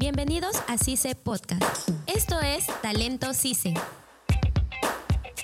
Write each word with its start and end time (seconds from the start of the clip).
Bienvenidos 0.00 0.52
a 0.66 0.78
CICE 0.78 1.14
Podcast. 1.14 1.90
Esto 2.06 2.36
es 2.40 2.66
Talento 2.80 3.34
CICE. 3.34 3.74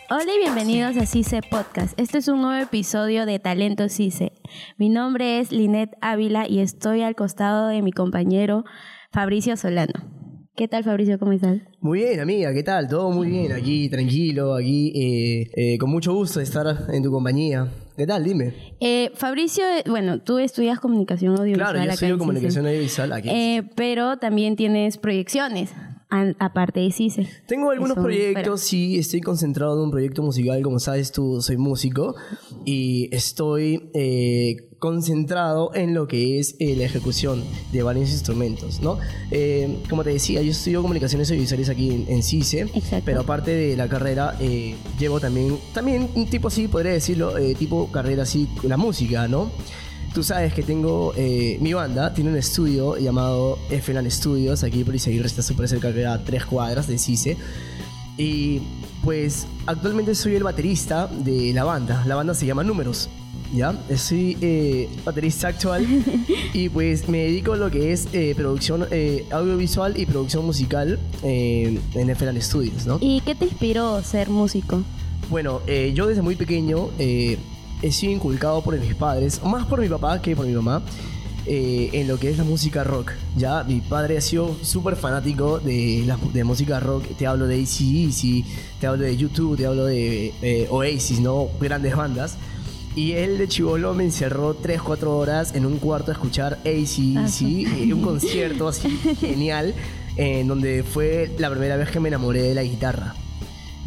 Hola 0.09 0.33
y 0.35 0.39
bienvenidos 0.39 0.97
a 0.97 1.05
CICE 1.05 1.43
Podcast. 1.43 1.93
Este 2.01 2.17
es 2.17 2.29
un 2.29 2.41
nuevo 2.41 2.65
episodio 2.65 3.27
de 3.27 3.39
Talento 3.39 3.91
CICE. 3.91 4.33
Mi 4.79 4.89
nombre 4.89 5.41
es 5.41 5.53
Linet 5.53 5.91
Ávila 6.01 6.49
y 6.49 6.61
estoy 6.61 7.03
al 7.03 7.15
costado 7.15 7.69
de 7.69 7.83
mi 7.83 7.93
compañero 7.93 8.65
Fabricio 9.13 9.59
Solano. 9.59 9.93
¿Qué 10.57 10.69
tal, 10.69 10.85
Fabricio? 10.85 11.19
¿Cómo 11.19 11.33
estás? 11.33 11.59
Muy 11.81 11.99
bien, 11.99 12.21
amiga, 12.21 12.55
¿qué 12.55 12.63
tal? 12.63 12.89
Todo 12.89 13.11
muy 13.11 13.29
bien, 13.29 13.53
aquí 13.53 13.91
tranquilo, 13.91 14.55
aquí 14.55 14.91
eh, 14.97 15.51
eh, 15.55 15.77
con 15.77 15.91
mucho 15.91 16.15
gusto 16.15 16.39
de 16.39 16.47
estar 16.47 16.67
en 16.95 17.03
tu 17.03 17.11
compañía. 17.11 17.71
¿Qué 17.97 18.07
tal? 18.07 18.25
Dime. 18.25 18.53
Eh, 18.81 19.11
Fabricio, 19.15 19.65
bueno, 19.87 20.21
tú 20.21 20.39
estudias 20.39 20.79
comunicación 20.81 21.33
audiovisual. 21.33 21.73
Claro, 21.73 21.85
yo 21.85 21.91
estudio 21.91 22.19
comunicación 22.19 22.67
audiovisual 22.67 23.13
aquí. 23.13 23.31
pero 23.75 24.19
también 24.19 24.55
tienes 24.57 24.99
proyecciones 24.99 25.73
aparte 26.09 26.81
de 26.81 26.93
CICE. 26.93 27.29
Tengo 27.47 27.71
algunos 27.71 27.97
proyectos, 27.97 28.61
sí, 28.61 28.99
estoy 28.99 29.21
concentrado 29.21 29.77
en 29.77 29.85
un 29.85 29.91
proyecto 29.91 30.23
musical, 30.23 30.63
como 30.63 30.79
sabes 30.79 31.11
tú, 31.11 31.43
soy 31.43 31.57
músico 31.57 32.15
y 32.65 33.09
estoy 33.15 33.91
eh, 33.93 34.69
concentrado 34.79 35.75
en 35.75 35.95
lo 35.95 36.07
que 36.07 36.39
es 36.39 36.55
eh, 36.61 36.77
la 36.77 36.85
ejecución 36.85 37.43
de 37.73 37.83
varios 37.83 38.11
instrumentos, 38.11 38.81
¿no? 38.81 38.99
Eh, 39.31 39.83
como 39.91 40.05
te 40.05 40.11
decía, 40.11 40.43
yo 40.43 40.53
estudio 40.53 40.83
comunicaciones 40.83 41.29
audiovisuales 41.31 41.69
aquí 41.69 41.91
en, 41.91 42.05
en 42.09 42.23
CICE, 42.23 42.71
pero 43.05 43.23
aparte 43.23 43.51
de 43.51 43.77
la 43.77 43.89
carrera, 43.89 44.39
llevo 44.99 45.19
también, 45.19 45.59
también 45.75 46.09
un 46.15 46.27
tipo 46.27 46.49
así, 46.49 46.69
podría 46.69 46.93
decirlo, 46.93 47.35
tipo 47.59 47.91
carrera 47.91 48.23
así, 48.23 48.49
la 48.63 48.77
música, 48.77 49.27
¿no? 49.27 49.51
Tú 50.17 50.23
sabes 50.23 50.55
que 50.55 50.63
tengo 50.63 51.13
eh, 51.15 51.59
mi 51.61 51.75
banda, 51.75 52.15
tiene 52.15 52.31
un 52.31 52.39
estudio 52.39 52.97
llamado 52.97 53.59
FLAN 53.83 54.11
Studios, 54.11 54.65
aquí 54.65 54.83
por 54.83 54.95
Isaguirre 54.95 55.27
está 55.27 55.43
súper 55.43 55.69
cerca, 55.69 55.93
que 55.93 56.07
a 56.07 56.25
tres 56.25 56.47
cuadras 56.47 56.87
de 56.87 56.97
CICE. 56.97 57.37
Y 58.17 58.63
pues 59.05 59.47
actualmente 59.67 60.15
soy 60.15 60.37
el 60.37 60.43
baterista 60.43 61.07
de 61.07 61.53
la 61.53 61.65
banda. 61.65 62.03
La 62.07 62.15
banda 62.15 62.33
se 62.33 62.47
llama 62.47 62.65
Números. 62.65 63.11
¿Ya? 63.55 63.79
Soy 63.95 64.39
eh, 64.41 64.89
baterista 65.05 65.49
actual 65.49 65.87
y 66.55 66.71
pues 66.71 67.11
me 67.11 67.19
dedico 67.19 67.53
a 67.53 67.59
lo 67.59 67.71
que 67.71 67.93
es 67.93 68.09
eh, 68.15 68.33
producción 68.35 68.89
audiovisual 69.31 70.01
y 70.01 70.07
producción 70.07 70.47
musical 70.47 70.99
en 71.23 72.17
FLAN 72.17 72.41
Studios, 72.41 72.87
¿no? 72.87 72.97
¿Y 73.03 73.21
qué 73.21 73.35
te 73.35 73.45
inspiró 73.45 74.03
ser 74.03 74.31
músico? 74.31 74.83
Bueno, 75.29 75.61
yo 75.93 76.07
desde 76.07 76.23
muy 76.23 76.37
pequeño 76.37 76.89
he 77.83 77.93
sido 77.93 78.13
inculcado 78.13 78.63
por 78.63 78.79
mis 78.79 78.95
padres, 78.95 79.43
más 79.45 79.67
por 79.67 79.81
mi 79.81 79.89
papá 79.89 80.21
que 80.21 80.35
por 80.35 80.47
mi 80.47 80.53
mamá, 80.53 80.83
eh, 81.49 81.91
en 81.93 82.09
lo 82.09 82.19
que 82.19 82.31
es 82.31 82.39
la 82.39 82.45
música 82.45 82.83
rock. 82.83 83.13
Ya, 83.37 83.63
mi 83.63 83.81
padre 83.81 84.19
ha 84.19 84.21
sido 84.21 84.57
súper 84.63 84.97
fanático 84.97 85.61
de, 85.61 86.03
la, 86.05 86.19
de 86.33 86.43
música 86.43 86.81
rock. 86.81 87.05
Te 87.17 87.27
hablo 87.27 87.47
de 87.47 87.63
ACDC, 87.63 88.45
te 88.81 88.87
hablo 88.87 89.05
de 89.05 89.17
YouTube, 89.17 89.57
te 89.57 89.67
hablo 89.67 89.85
de 89.85 90.33
eh, 90.43 90.67
Oasis, 90.71 91.21
¿no? 91.21 91.49
Grandes 91.61 91.95
bandas. 91.95 92.37
Y 92.97 93.13
él 93.13 93.39
de 93.39 93.47
chivolo 93.47 93.95
me 93.95 94.05
encerró 94.05 94.61
3-4 94.61 95.05
horas 95.07 95.55
en 95.55 95.67
un 95.67 95.79
cuarto 95.79 96.11
a 96.11 96.15
escuchar 96.15 96.55
ACDC, 96.65 97.17
ah, 97.19 97.77
eh, 97.79 97.93
un 97.93 98.01
concierto 98.03 98.67
así 98.69 98.89
genial, 99.21 99.75
en 100.17 100.49
donde 100.49 100.83
fue 100.83 101.31
la 101.39 101.51
primera 101.51 101.77
vez 101.77 101.91
que 101.91 102.01
me 102.01 102.09
enamoré 102.09 102.43
de 102.43 102.55
la 102.55 102.63
guitarra 102.63 103.15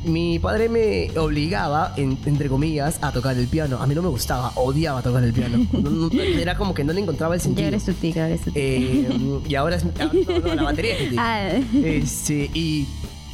mi 0.05 0.39
padre 0.39 0.69
me 0.69 1.09
obligaba, 1.17 1.93
entre 1.97 2.47
comillas, 2.47 2.99
a 3.01 3.11
tocar 3.11 3.37
el 3.37 3.47
piano. 3.47 3.77
A 3.81 3.87
mí 3.87 3.95
no 3.95 4.01
me 4.01 4.09
gustaba, 4.09 4.51
odiaba 4.55 5.01
tocar 5.01 5.23
el 5.23 5.33
piano. 5.33 5.65
era 6.13 6.55
como 6.57 6.73
que 6.73 6.83
no 6.83 6.93
le 6.93 7.01
encontraba 7.01 7.35
el 7.35 7.41
sentido. 7.41 7.63
Ya 7.63 7.67
eres 7.69 7.85
tu 7.85 7.93
tica, 7.93 8.27
eres 8.27 8.41
tu 8.41 8.51
eh, 8.55 9.09
y 9.47 9.55
ahora 9.55 9.75
es 9.77 9.85
ah, 9.99 10.11
la 10.55 10.63
batería. 10.63 10.95
Ah. 11.17 11.49
Este, 11.73 12.49
y 12.53 12.87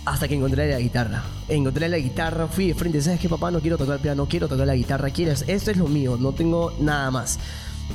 hasta 0.06 0.28
que 0.28 0.36
encontré 0.36 0.70
la 0.70 0.80
guitarra. 0.80 1.24
Encontré 1.48 1.90
la 1.90 1.98
guitarra, 1.98 2.48
fui 2.48 2.68
de 2.68 2.74
frente. 2.74 3.02
¿Sabes 3.02 3.20
qué, 3.20 3.30
papá? 3.30 3.52
No 3.52 3.60
quiero 3.60 3.78
tocar 3.78 3.96
el 3.96 4.02
piano, 4.02 4.28
quiero 4.28 4.48
tocar 4.48 4.66
la 4.66 4.76
guitarra. 4.76 5.10
¿Quieres? 5.10 5.44
Esto 5.48 5.72
es 5.72 5.78
lo 5.78 5.88
mío, 5.88 6.18
no 6.20 6.32
tengo 6.32 6.74
nada 6.80 7.12
más. 7.12 7.40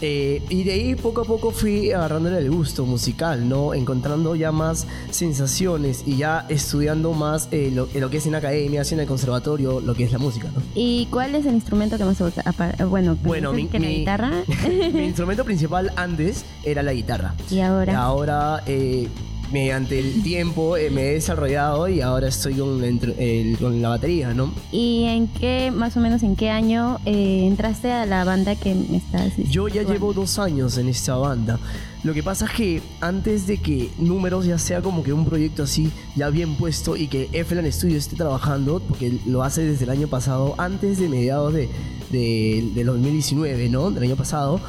Eh, 0.03 0.43
y 0.49 0.65
de 0.65 0.73
ahí 0.73 0.95
poco 0.95 1.23
a 1.23 1.25
poco 1.25 1.51
fui 1.51 1.93
agarrándole 1.93 2.39
el 2.39 2.51
gusto 2.51 2.87
musical, 2.87 3.49
¿no? 3.49 3.75
Encontrando 3.75 4.35
ya 4.35 4.51
más 4.53 4.87
sensaciones 5.11 6.05
y 6.07 6.17
ya 6.17 6.47
estudiando 6.49 7.13
más 7.13 7.49
eh, 7.51 7.71
lo, 7.73 8.11
que 8.11 8.17
es 8.17 8.27
en 8.27 8.35
academia, 8.35 8.83
en 8.91 9.01
el 9.01 9.07
conservatorio, 9.07 9.81
lo 9.81 9.95
que 9.95 10.05
es 10.05 10.13
la 10.13 10.19
música, 10.19 10.51
¿no? 10.55 10.63
¿Y 10.75 11.07
cuál 11.11 11.35
es 11.35 11.47
el 11.47 11.55
instrumento 11.55 11.99
que 11.99 12.05
más 12.05 12.17
te 12.17 12.25
gusta? 12.25 12.43
Bueno, 12.87 13.17
bueno 13.23 13.53
mi, 13.53 13.69
la 13.69 13.79
guitarra. 13.79 14.33
mi 14.93 15.05
instrumento 15.05 15.45
principal 15.45 15.93
antes 15.97 16.45
era 16.65 16.83
la 16.83 16.93
guitarra. 16.93 17.35
¿Y 17.51 17.61
ahora? 17.61 17.99
Ahora 17.99 18.63
eh, 18.67 19.09
mediante 19.51 19.99
el 19.99 20.23
tiempo 20.23 20.77
eh, 20.77 20.91
me 20.91 21.09
he 21.09 21.13
desarrollado 21.15 21.89
y 21.89 22.01
ahora 22.01 22.29
estoy 22.29 22.55
con, 22.55 22.81
con, 23.59 23.83
la 23.83 23.89
batería, 23.89 24.35
¿no? 24.35 24.53
¿Y 24.71 25.05
en 25.05 25.29
qué, 25.29 25.71
más 25.71 25.97
o 25.97 26.01
menos, 26.01 26.23
en 26.23 26.37
qué 26.37 26.51
año 26.51 26.99
eh, 27.05 27.45
entraste 27.47 27.91
a 27.91 28.07
la 28.07 28.25
banda 28.25 28.55
que 28.57 28.75
me 28.75 28.97
estás 28.97 29.37
Yo 29.37 29.69
ya 29.69 29.83
llevo 29.83 30.13
dos 30.13 30.39
años 30.39 30.79
en 30.79 30.89
esta 30.89 31.17
banda. 31.17 31.59
Lo 32.03 32.15
que 32.15 32.23
pasa 32.23 32.47
es 32.47 32.53
que 32.53 32.83
antes 33.01 33.47
de 33.47 33.59
que 33.59 33.91
Números 33.99 34.47
ya 34.47 34.57
sea 34.57 34.81
como 34.81 35.03
que 35.03 35.13
un 35.13 35.27
proyecto 35.27 35.65
así, 35.65 35.91
ya 36.17 36.31
bien 36.31 36.55
puesto 36.57 36.97
y 36.97 37.09
que 37.09 37.45
FLAN 37.45 37.71
Studio 37.71 37.99
esté 37.99 38.17
trabajando, 38.17 38.81
porque 38.81 39.19
lo 39.27 39.43
hace 39.43 39.65
desde 39.65 39.85
el 39.85 39.91
año 39.91 40.09
pasado, 40.09 40.55
antes 40.57 40.99
de 40.99 41.09
mediados 41.11 41.53
de, 41.53 41.69
de, 42.11 42.71
de 42.75 42.85
2019, 42.85 43.69
¿no? 43.69 43.91
Del 43.91 44.05
año 44.05 44.17
pasado 44.17 44.61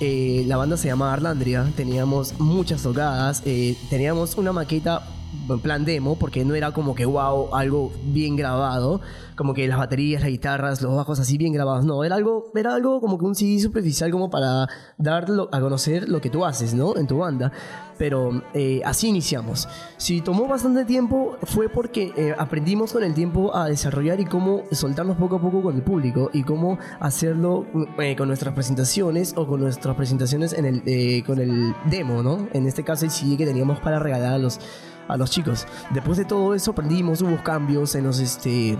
eh, 0.00 0.44
la 0.46 0.56
banda 0.56 0.76
se 0.76 0.88
llamaba 0.88 1.12
Arlandria, 1.12 1.70
teníamos 1.76 2.38
muchas 2.38 2.82
tocadas, 2.82 3.42
eh, 3.44 3.76
teníamos 3.90 4.36
una 4.36 4.52
maqueta 4.52 5.02
en 5.48 5.60
plan 5.60 5.84
demo, 5.84 6.16
porque 6.16 6.44
no 6.44 6.54
era 6.54 6.72
como 6.72 6.94
que 6.94 7.04
wow, 7.04 7.54
algo 7.54 7.92
bien 8.04 8.36
grabado, 8.36 9.00
como 9.34 9.54
que 9.54 9.66
las 9.66 9.78
baterías, 9.78 10.22
las 10.22 10.30
guitarras, 10.30 10.82
los 10.82 10.94
bajos 10.94 11.18
así 11.20 11.36
bien 11.36 11.52
grabados, 11.52 11.84
no, 11.84 12.04
era 12.04 12.14
algo, 12.14 12.50
era 12.54 12.74
algo 12.74 13.00
como 13.00 13.18
que 13.18 13.24
un 13.24 13.34
CD 13.34 13.58
superficial 13.58 14.10
como 14.10 14.30
para 14.30 14.68
darlo 14.98 15.48
a 15.52 15.60
conocer 15.60 16.08
lo 16.08 16.20
que 16.20 16.30
tú 16.30 16.44
haces, 16.44 16.74
¿no? 16.74 16.96
En 16.96 17.06
tu 17.06 17.18
banda. 17.18 17.52
Pero 17.98 18.42
eh, 18.54 18.80
así 18.84 19.08
iniciamos. 19.08 19.68
Si 19.96 20.20
tomó 20.20 20.46
bastante 20.46 20.84
tiempo 20.84 21.36
fue 21.42 21.68
porque 21.68 22.12
eh, 22.16 22.34
aprendimos 22.38 22.92
con 22.92 23.02
el 23.02 23.14
tiempo 23.14 23.54
a 23.54 23.68
desarrollar 23.68 24.20
y 24.20 24.24
cómo 24.24 24.62
soltarnos 24.70 25.16
poco 25.16 25.36
a 25.36 25.40
poco 25.40 25.62
con 25.62 25.74
el 25.74 25.82
público 25.82 26.30
y 26.32 26.44
cómo 26.44 26.78
hacerlo 27.00 27.66
eh, 27.98 28.16
con 28.16 28.28
nuestras 28.28 28.54
presentaciones 28.54 29.34
o 29.36 29.46
con 29.46 29.60
nuestras 29.60 29.96
presentaciones 29.96 30.52
en 30.52 30.64
el, 30.64 31.24
con 31.24 31.40
el 31.40 31.74
demo, 31.86 32.22
¿no? 32.22 32.48
En 32.52 32.66
este 32.66 32.84
caso 32.84 33.04
el 33.04 33.10
CD 33.10 33.36
que 33.36 33.46
teníamos 33.46 33.80
para 33.80 33.98
regalar 33.98 34.34
a 34.34 34.38
los 34.38 34.60
a 35.08 35.16
los 35.16 35.30
chicos. 35.30 35.66
Después 35.90 36.18
de 36.18 36.24
todo 36.24 36.54
eso 36.54 36.70
aprendimos, 36.70 37.22
hubo 37.22 37.42
cambios 37.42 37.94
en 37.94 38.04
los 38.04 38.20
este 38.20 38.76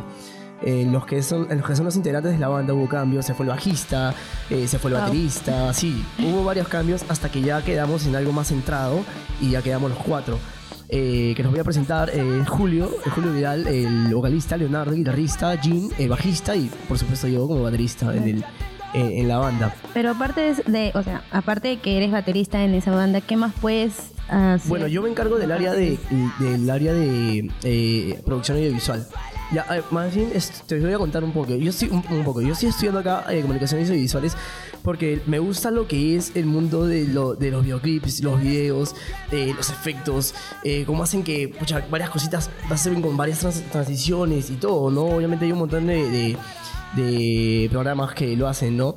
en 0.63 0.93
los 0.93 1.07
que 1.07 1.23
son 1.23 1.47
los 1.49 1.67
que 1.67 1.77
son 1.77 1.85
los 1.85 1.97
integrantes 1.97 2.33
de 2.33 2.39
la 2.39 2.49
banda 2.49 2.75
hubo 2.75 2.89
cambios, 2.89 3.25
se 3.25 3.35
fue 3.35 3.45
el 3.45 3.51
bajista, 3.51 4.15
eh, 4.51 4.67
se 4.67 4.79
fue 4.79 4.91
el 4.91 4.97
baterista, 4.97 5.73
sí, 5.73 6.05
hubo 6.19 6.45
varios 6.45 6.69
cambios 6.69 7.05
hasta 7.09 7.31
que 7.31 7.41
ya 7.41 7.63
quedamos 7.63 8.07
en 8.07 8.17
algo 8.17 8.33
más 8.33 8.49
centrado 8.49 9.05
y 9.41 9.51
ya 9.51 9.63
quedamos 9.63 9.91
los 9.91 9.99
cuatro. 9.99 10.39
Eh, 10.91 11.35
que 11.37 11.43
nos 11.43 11.53
voy 11.53 11.61
a 11.61 11.65
presentar 11.65 12.11
eh, 12.15 12.45
Julio, 12.49 12.91
Julio 13.15 13.33
Vidal, 13.35 13.67
el 13.67 14.15
vocalista, 14.15 14.57
Leonardo, 14.57 14.93
guitarrista, 14.93 15.55
Jim, 15.59 15.91
el 15.99 16.09
bajista 16.09 16.57
y 16.57 16.71
por 16.89 16.99
supuesto 16.99 17.29
yo 17.29 17.47
como 17.47 17.63
baterista 17.63 18.15
en 18.17 18.23
el 18.23 18.45
en 18.95 19.29
la 19.29 19.39
banda. 19.39 19.75
Pero 19.93 20.11
aparte 20.11 20.55
de, 20.67 20.93
o 20.95 21.03
sea, 21.03 21.23
aparte 21.31 21.69
de 21.69 21.77
que 21.79 21.97
eres 21.97 22.11
baterista 22.11 22.65
en 22.65 22.75
esa 22.75 22.91
banda, 22.91 23.21
¿qué 23.21 23.37
más 23.37 23.53
puedes 23.61 24.13
hacer? 24.29 24.69
Bueno, 24.69 24.87
yo 24.87 25.03
me 25.03 25.11
encargo 25.11 25.39
del 25.39 25.53
área 25.53 25.73
de, 25.73 25.99
del 26.39 26.71
área 26.71 26.93
de 26.93 27.51
eh, 27.65 28.21
producción 28.25 28.57
audiovisual. 28.57 29.07
Ya, 29.51 29.65
más 29.91 30.15
bien, 30.15 30.31
te 30.67 30.79
voy 30.79 30.93
a 30.93 30.99
contar 30.99 31.25
un 31.25 31.33
poco. 31.33 31.55
Yo 31.55 31.71
estoy, 31.71 31.89
un, 31.89 32.03
poco. 32.03 32.43
Yo 32.43 32.53
estoy 32.53 32.69
estudiando 32.69 33.01
acá 33.01 33.25
eh, 33.31 33.41
comunicaciones 33.41 33.89
audiovisuales 33.89 34.37
porque 34.83 35.23
me 35.27 35.39
gusta 35.39 35.71
lo 35.71 35.89
que 35.89 36.17
es 36.17 36.33
el 36.35 36.45
mundo 36.45 36.87
de, 36.87 37.07
lo, 37.09 37.35
de 37.35 37.51
los 37.51 37.65
videoclips, 37.65 38.23
los 38.23 38.41
videos, 38.41 38.95
eh, 39.33 39.53
los 39.56 39.71
efectos, 39.71 40.35
eh, 40.65 40.85
cómo 40.87 41.03
hacen 41.03 41.23
que 41.23 41.55
varias 41.91 42.11
cositas 42.11 42.50
pasen 42.69 43.00
con 43.00 43.17
varias 43.17 43.41
transiciones 43.73 44.50
y 44.50 44.56
todo, 44.56 44.91
¿no? 44.91 45.05
Obviamente 45.05 45.47
hay 45.47 45.53
un 45.53 45.61
montón 45.61 45.87
de, 45.87 46.37
de, 46.94 47.69
programas 47.71 48.15
que 48.15 48.37
lo 48.37 48.49
hacen, 48.49 48.77
¿no? 48.77 48.97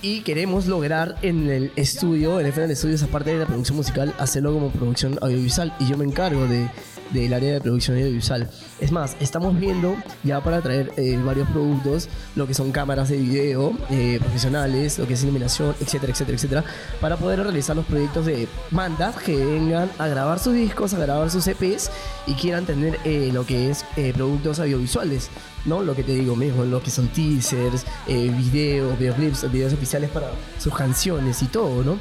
y 0.00 0.20
queremos 0.20 0.66
lograr 0.66 1.16
en 1.22 1.50
el 1.50 1.72
estudio, 1.74 2.38
en 2.38 2.46
el 2.46 2.52
final 2.52 2.68
de 2.68 2.74
estudios, 2.74 3.02
aparte 3.02 3.30
de 3.32 3.38
la 3.40 3.46
producción 3.46 3.76
musical, 3.76 4.14
hacerlo 4.18 4.52
como 4.52 4.70
producción 4.70 5.18
audiovisual. 5.20 5.74
Y 5.80 5.86
yo 5.86 5.96
me 5.96 6.04
encargo 6.04 6.46
de, 6.46 6.68
del 7.10 7.32
área 7.32 7.54
de 7.54 7.60
producción 7.60 7.96
audiovisual. 7.96 8.48
Es 8.80 8.92
más, 8.92 9.16
estamos 9.20 9.58
viendo 9.58 9.96
ya 10.24 10.42
para 10.42 10.60
traer 10.60 10.92
eh, 10.96 11.18
varios 11.24 11.48
productos, 11.50 12.08
lo 12.36 12.46
que 12.46 12.54
son 12.54 12.72
cámaras 12.72 13.08
de 13.08 13.16
video 13.16 13.72
eh, 13.90 14.18
profesionales, 14.20 14.98
lo 14.98 15.06
que 15.06 15.14
es 15.14 15.22
iluminación, 15.22 15.74
etcétera, 15.80 16.12
etcétera, 16.12 16.36
etcétera, 16.36 16.64
para 17.00 17.16
poder 17.16 17.42
realizar 17.42 17.76
los 17.76 17.86
proyectos 17.86 18.26
de 18.26 18.48
bandas 18.70 19.16
que 19.16 19.36
vengan 19.36 19.90
a 19.98 20.06
grabar 20.06 20.38
sus 20.38 20.54
discos, 20.54 20.94
a 20.94 20.98
grabar 20.98 21.30
sus 21.30 21.46
EPs 21.46 21.90
y 22.26 22.34
quieran 22.34 22.66
tener 22.66 22.98
eh, 23.04 23.30
lo 23.32 23.44
que 23.46 23.70
es 23.70 23.84
productos 24.14 24.60
audiovisuales, 24.60 25.28
¿no? 25.64 25.82
Lo 25.82 25.94
que 25.94 26.02
te 26.02 26.12
digo 26.14 26.36
mismo, 26.36 26.64
lo 26.64 26.82
que 26.82 26.90
son 26.90 27.08
teasers, 27.08 27.84
videos, 28.06 28.98
videoclips, 28.98 29.50
videos 29.50 29.72
oficiales 29.72 30.10
para 30.10 30.30
sus 30.58 30.74
canciones 30.74 31.42
y 31.42 31.46
todo, 31.46 31.82
¿no? 31.82 31.98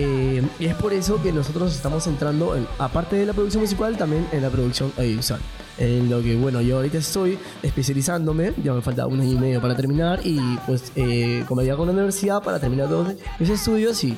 Eh, 0.00 0.42
y 0.60 0.66
es 0.66 0.74
por 0.76 0.92
eso 0.92 1.20
que 1.20 1.32
nosotros 1.32 1.74
estamos 1.74 2.06
entrando, 2.06 2.54
en, 2.54 2.66
aparte 2.78 3.16
de 3.16 3.26
la 3.26 3.32
producción 3.32 3.62
musical, 3.62 3.96
también 3.96 4.28
en 4.30 4.42
la 4.42 4.48
producción 4.48 4.92
audiovisual. 4.96 5.40
En 5.76 6.08
lo 6.08 6.22
que, 6.22 6.36
bueno, 6.36 6.60
yo 6.60 6.76
ahorita 6.76 6.98
estoy 6.98 7.36
especializándome, 7.64 8.52
ya 8.62 8.74
me 8.74 8.80
falta 8.80 9.08
un 9.08 9.20
año 9.20 9.32
y 9.32 9.38
medio 9.38 9.60
para 9.60 9.74
terminar, 9.74 10.20
y 10.22 10.38
pues 10.66 10.92
eh, 10.94 11.44
como 11.48 11.62
ya 11.62 11.76
con 11.76 11.86
la 11.88 11.92
universidad 11.92 12.42
para 12.42 12.60
terminar 12.60 12.88
todos 12.88 13.14
mis 13.40 13.50
estudios 13.50 14.02
y 14.04 14.16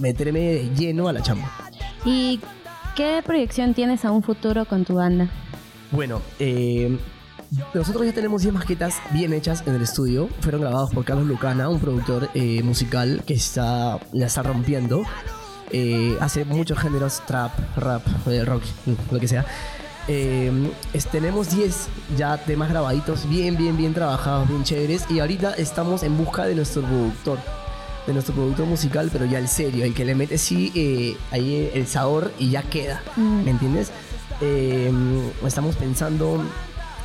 meterme 0.00 0.40
de 0.40 0.70
lleno 0.74 1.06
a 1.06 1.12
la 1.12 1.22
chamba. 1.22 1.52
¿Y 2.04 2.40
qué 2.96 3.22
proyección 3.24 3.74
tienes 3.74 4.04
a 4.04 4.10
un 4.10 4.24
futuro 4.24 4.64
con 4.64 4.84
tu 4.84 4.94
banda? 4.94 5.30
Bueno, 5.92 6.20
eh, 6.40 6.98
nosotros 7.74 8.04
ya 8.06 8.12
tenemos 8.12 8.42
10 8.42 8.54
maquetas 8.54 8.94
bien 9.12 9.32
hechas 9.32 9.62
en 9.66 9.74
el 9.74 9.82
estudio. 9.82 10.28
Fueron 10.40 10.60
grabados 10.62 10.90
por 10.90 11.04
Carlos 11.04 11.26
Lucana, 11.26 11.68
un 11.68 11.80
productor 11.80 12.30
eh, 12.34 12.62
musical 12.62 13.22
que 13.26 13.34
está, 13.34 13.98
la 14.12 14.26
está 14.26 14.42
rompiendo. 14.42 15.02
Eh, 15.70 16.16
hace 16.20 16.44
muchos 16.44 16.78
géneros, 16.78 17.22
trap, 17.26 17.52
rap, 17.76 18.02
eh, 18.26 18.44
rock, 18.44 18.62
lo 19.10 19.18
que 19.20 19.28
sea. 19.28 19.44
Eh, 20.08 20.50
es- 20.92 21.06
tenemos 21.06 21.50
10 21.54 21.88
ya 22.16 22.36
temas 22.38 22.68
grabaditos, 22.70 23.28
bien, 23.28 23.56
bien, 23.56 23.76
bien 23.76 23.94
trabajados, 23.94 24.48
bien 24.48 24.64
chéveres. 24.64 25.04
Y 25.10 25.20
ahorita 25.20 25.54
estamos 25.54 26.02
en 26.02 26.16
busca 26.16 26.44
de 26.44 26.54
nuestro 26.54 26.82
productor, 26.82 27.38
de 28.06 28.12
nuestro 28.12 28.34
productor 28.34 28.66
musical, 28.66 29.10
pero 29.12 29.24
ya 29.26 29.38
el 29.38 29.48
serio, 29.48 29.84
el 29.84 29.94
que 29.94 30.04
le 30.04 30.14
mete 30.14 30.38
sí 30.38 30.72
eh, 30.74 31.16
ahí 31.30 31.70
el 31.74 31.86
sabor 31.86 32.32
y 32.38 32.50
ya 32.50 32.62
queda. 32.62 33.02
Mm. 33.16 33.44
¿Me 33.44 33.50
entiendes? 33.50 33.90
Eh, 34.40 34.92
estamos 35.46 35.76
pensando 35.76 36.42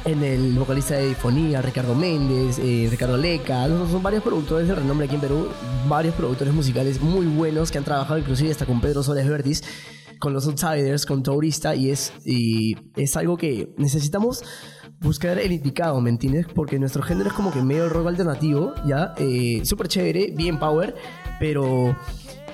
en 0.07 0.23
el 0.23 0.53
vocalista 0.53 0.95
de 0.95 1.09
Difonía, 1.09 1.61
Ricardo 1.61 1.93
Méndez, 1.93 2.59
eh, 2.59 2.87
Ricardo 2.89 3.17
Leca, 3.17 3.67
son 3.67 4.01
varios 4.01 4.23
productores 4.23 4.65
de 4.65 4.73
renombre 4.73 5.05
aquí 5.05 5.15
en 5.15 5.21
Perú, 5.21 5.49
varios 5.89 6.15
productores 6.15 6.53
musicales 6.53 7.01
muy 7.01 7.25
buenos 7.25 7.71
que 7.71 7.77
han 7.77 7.83
trabajado 7.83 8.17
inclusive 8.17 8.49
hasta 8.49 8.65
con 8.65 8.79
Pedro 8.79 9.03
Soles 9.03 9.27
Vertis, 9.27 9.63
con 10.17 10.31
los 10.31 10.47
Outsiders, 10.47 11.05
con 11.05 11.23
Taurista, 11.23 11.75
y 11.75 11.89
es, 11.89 12.13
y 12.25 12.77
es 12.95 13.17
algo 13.17 13.35
que 13.35 13.73
necesitamos 13.77 14.43
buscar 15.01 15.39
el 15.39 15.51
indicado, 15.51 15.99
¿me 15.99 16.09
entiendes? 16.09 16.47
Porque 16.55 16.79
nuestro 16.79 17.03
género 17.03 17.29
es 17.29 17.35
como 17.35 17.51
que 17.51 17.61
medio 17.61 17.89
rock 17.89 18.07
alternativo, 18.07 18.75
¿ya? 18.87 19.13
Eh, 19.17 19.61
Súper 19.65 19.89
chévere, 19.89 20.31
bien 20.33 20.57
power, 20.57 20.95
pero 21.37 21.97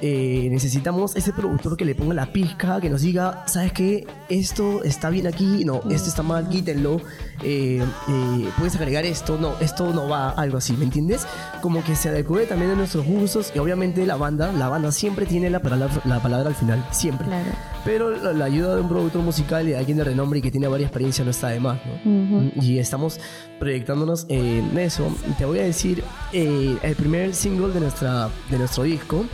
eh, 0.02 0.48
necesitamos 0.52 1.16
ese 1.16 1.32
productor 1.34 1.78
que 1.78 1.86
le 1.86 1.96
ponga 1.96 2.14
la 2.14 2.32
pizca, 2.32 2.82
que 2.82 2.90
nos 2.90 3.02
diga, 3.02 3.44
¿sabes 3.48 3.74
qué? 3.74 4.06
Esto 4.30 4.84
está 4.84 5.10
bien 5.10 5.28
aquí, 5.28 5.64
no, 5.66 5.82
esto 5.90 6.10
está 6.10 6.24
mal, 6.24 6.50
quítenlo, 6.50 7.02
eh, 7.44 7.84
eh, 8.10 8.50
puedes 8.58 8.76
agregar 8.76 9.06
esto, 9.06 9.38
no, 9.38 9.58
esto 9.60 9.94
no 9.94 10.08
va, 10.10 10.32
algo 10.32 10.58
así, 10.58 10.74
¿me 10.74 10.86
entiendes? 10.86 11.26
Como 11.62 11.84
que 11.84 11.96
se 11.96 12.10
adecue 12.10 12.46
también 12.46 12.72
a 12.72 12.76
nuestros 12.76 13.06
gustos 13.06 13.52
y 13.56 13.60
obviamente 13.60 14.06
la 14.06 14.16
banda, 14.16 14.52
la 14.52 14.70
banda 14.70 14.92
siempre 14.92 15.26
tiene 15.26 15.50
la 15.50 15.62
palabra, 15.62 16.02
la 16.06 16.22
palabra 16.22 16.50
al 16.50 16.56
final, 16.56 16.86
siempre. 16.92 17.28
Claro. 17.28 17.52
Pero 17.86 18.12
la, 18.12 18.34
la 18.34 18.46
ayuda 18.46 18.76
de 18.76 18.82
un 18.82 18.90
productor 18.90 19.22
musical 19.22 19.68
y 19.68 19.72
de 19.72 19.78
alguien 19.78 19.98
de 19.98 20.06
renombre 20.06 20.40
y 20.40 20.42
que 20.42 20.52
tiene 20.52 20.68
varias 20.68 20.88
experiencias 20.88 21.26
no 21.26 21.32
está 21.32 21.50
de 21.50 21.60
más, 21.60 21.80
¿no? 21.86 21.94
Ujú. 22.12 22.52
Y 22.62 22.80
estamos 22.80 23.20
proyectándonos 23.60 24.26
en 24.30 24.78
eso. 24.78 25.08
Te 25.38 25.46
voy 25.46 25.60
a 25.60 25.64
decir, 25.64 26.04
eh, 26.32 26.78
el 26.82 26.96
primer 26.96 27.34
single 27.34 27.74
de, 27.74 27.80
nuestra, 27.82 28.30
de 28.50 28.58
nuestro 28.58 28.84
disco, 28.84 29.26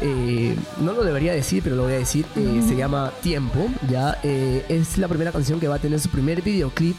eh, 0.00 0.54
no 0.80 0.92
lo 0.92 1.04
debería 1.04 1.32
decir, 1.32 1.62
pero 1.62 1.76
lo 1.76 1.84
voy 1.84 1.94
a 1.94 1.98
decir, 1.98 2.26
eh, 2.36 2.62
se 2.66 2.76
llama 2.76 3.12
Tiempo, 3.22 3.68
ya 3.88 4.18
eh, 4.22 4.64
es 4.68 4.98
la 4.98 5.08
primera 5.08 5.32
canción 5.32 5.58
que 5.58 5.68
va 5.68 5.76
a 5.76 5.78
tener 5.78 5.98
su 6.00 6.10
primer 6.10 6.42
videoclip 6.42 6.96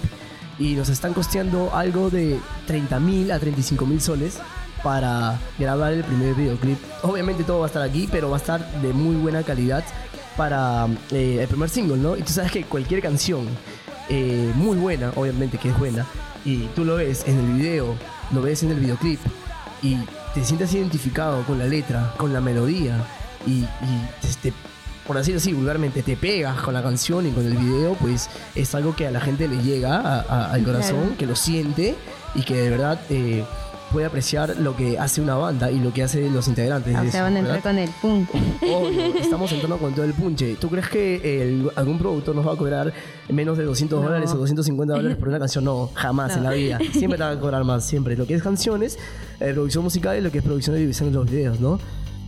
y 0.58 0.74
nos 0.74 0.90
están 0.90 1.14
costeando 1.14 1.76
algo 1.76 2.10
de 2.10 2.40
30 2.66 3.00
mil 3.00 3.32
a 3.32 3.40
35 3.40 3.86
mil 3.86 4.02
soles 4.02 4.40
para 4.84 5.40
grabar 5.60 5.94
el 5.94 6.04
primer 6.04 6.34
videoclip. 6.34 6.80
Obviamente 7.04 7.44
todo 7.44 7.60
va 7.60 7.66
a 7.66 7.68
estar 7.68 7.84
aquí, 7.84 8.08
pero 8.12 8.30
va 8.32 8.38
a 8.38 8.40
estar 8.40 8.82
de 8.82 8.94
muy 8.94 9.16
buena 9.16 9.44
calidad 9.44 9.84
para 10.36 10.88
el 11.12 11.48
primer 11.48 11.70
single, 11.70 11.98
¿no? 11.98 12.18
Y 12.18 12.22
tú 12.22 12.34
sabes 12.34 12.52
que 12.52 12.64
cualquier 12.64 13.02
canción 13.02 13.48
muy 14.56 14.78
buena, 14.78 15.12
obviamente 15.16 15.58
que 15.58 15.70
es 15.70 15.78
buena, 15.78 16.06
y 16.46 16.68
tú 16.76 16.86
lo 16.86 16.96
ves 16.96 17.24
en 17.28 17.38
el 17.38 17.54
video, 17.54 17.96
lo 18.32 18.42
ves 18.42 18.64
en 18.64 18.72
el 18.72 18.80
videoclip, 18.80 19.20
y 19.82 19.98
te 20.40 20.46
sientes 20.46 20.74
identificado 20.74 21.42
con 21.44 21.58
la 21.58 21.66
letra, 21.66 22.14
con 22.18 22.32
la 22.32 22.42
melodía, 22.42 22.96
y, 23.46 23.62
y 23.64 24.48
por 25.06 25.18
decirlo 25.18 25.40
así, 25.40 25.54
vulgarmente, 25.54 26.04
te 26.04 26.16
pegas 26.18 26.58
con 26.62 26.74
la 26.74 26.84
canción 26.84 27.26
y 27.26 27.32
con 27.32 27.46
el 27.46 27.58
video, 27.58 27.94
pues 27.96 28.30
es 28.56 28.76
algo 28.76 28.96
que 28.96 29.08
a 29.08 29.12
la 29.12 29.20
gente 29.22 29.48
le 29.48 29.64
llega 29.64 29.96
a- 29.98 30.20
a- 30.22 30.52
al 30.52 30.64
corazón, 30.64 31.00
Claro. 31.02 31.18
que 31.18 31.26
lo 31.26 31.36
siente 31.36 31.96
y 32.36 32.42
que 32.44 32.56
de 32.56 32.70
verdad 32.70 33.00
eh, 33.10 33.46
puede 33.92 34.06
apreciar 34.06 34.56
lo 34.58 34.76
que 34.76 35.00
hace 35.00 35.22
una 35.22 35.36
banda 35.36 35.72
y 35.72 35.80
lo 35.80 35.94
que 35.94 36.04
hacen 36.04 36.34
los 36.34 36.48
integrantes. 36.48 36.96
O 36.96 37.02
de 37.04 37.12
sea, 37.12 37.20
eso, 37.22 37.24
van 37.24 37.36
a 37.36 37.40
entrar 37.40 37.56
¿verdad? 37.64 37.72
con 37.72 37.80
el 37.80 37.90
punk. 38.02 38.30
Obvio, 38.64 39.06
estamos 39.20 39.52
entrando 39.52 39.78
con 39.78 39.94
todo 39.94 40.06
el 40.06 40.14
punche. 40.14 40.56
¿Tú 40.60 40.70
crees 40.70 40.90
que 40.90 41.42
el- 41.44 41.72
algún 41.76 41.98
productor 41.98 42.36
nos 42.36 42.48
va 42.48 42.54
a 42.54 42.56
cobrar 42.56 42.94
menos 43.30 43.58
de 43.58 43.64
200 43.66 44.00
No. 44.02 44.06
dólares 44.08 44.32
o 44.32 44.38
250 44.38 44.94
dólares 44.96 45.18
por 45.18 45.28
una 45.30 45.40
canción? 45.40 45.64
No, 45.64 45.90
jamás 45.94 46.36
en 46.38 46.44
la 46.44 46.52
vida. 46.52 46.80
Siempre 46.92 47.18
te 47.18 47.24
van 47.24 47.38
a 47.38 47.40
cobrar 47.40 47.64
más, 47.64 47.86
siempre. 47.86 48.16
Lo 48.18 48.26
que 48.28 48.34
es 48.36 48.44
canciones, 48.44 48.98
eh, 49.40 49.52
producción 49.54 49.84
musical 49.84 50.18
y 50.18 50.22
lo 50.22 50.32
que 50.32 50.40
es 50.40 50.44
producción 50.44 50.76
de 50.76 50.82
división 50.82 51.10
de 51.12 51.16
los 51.16 51.30
videos, 51.30 51.60
¿no? 51.60 51.80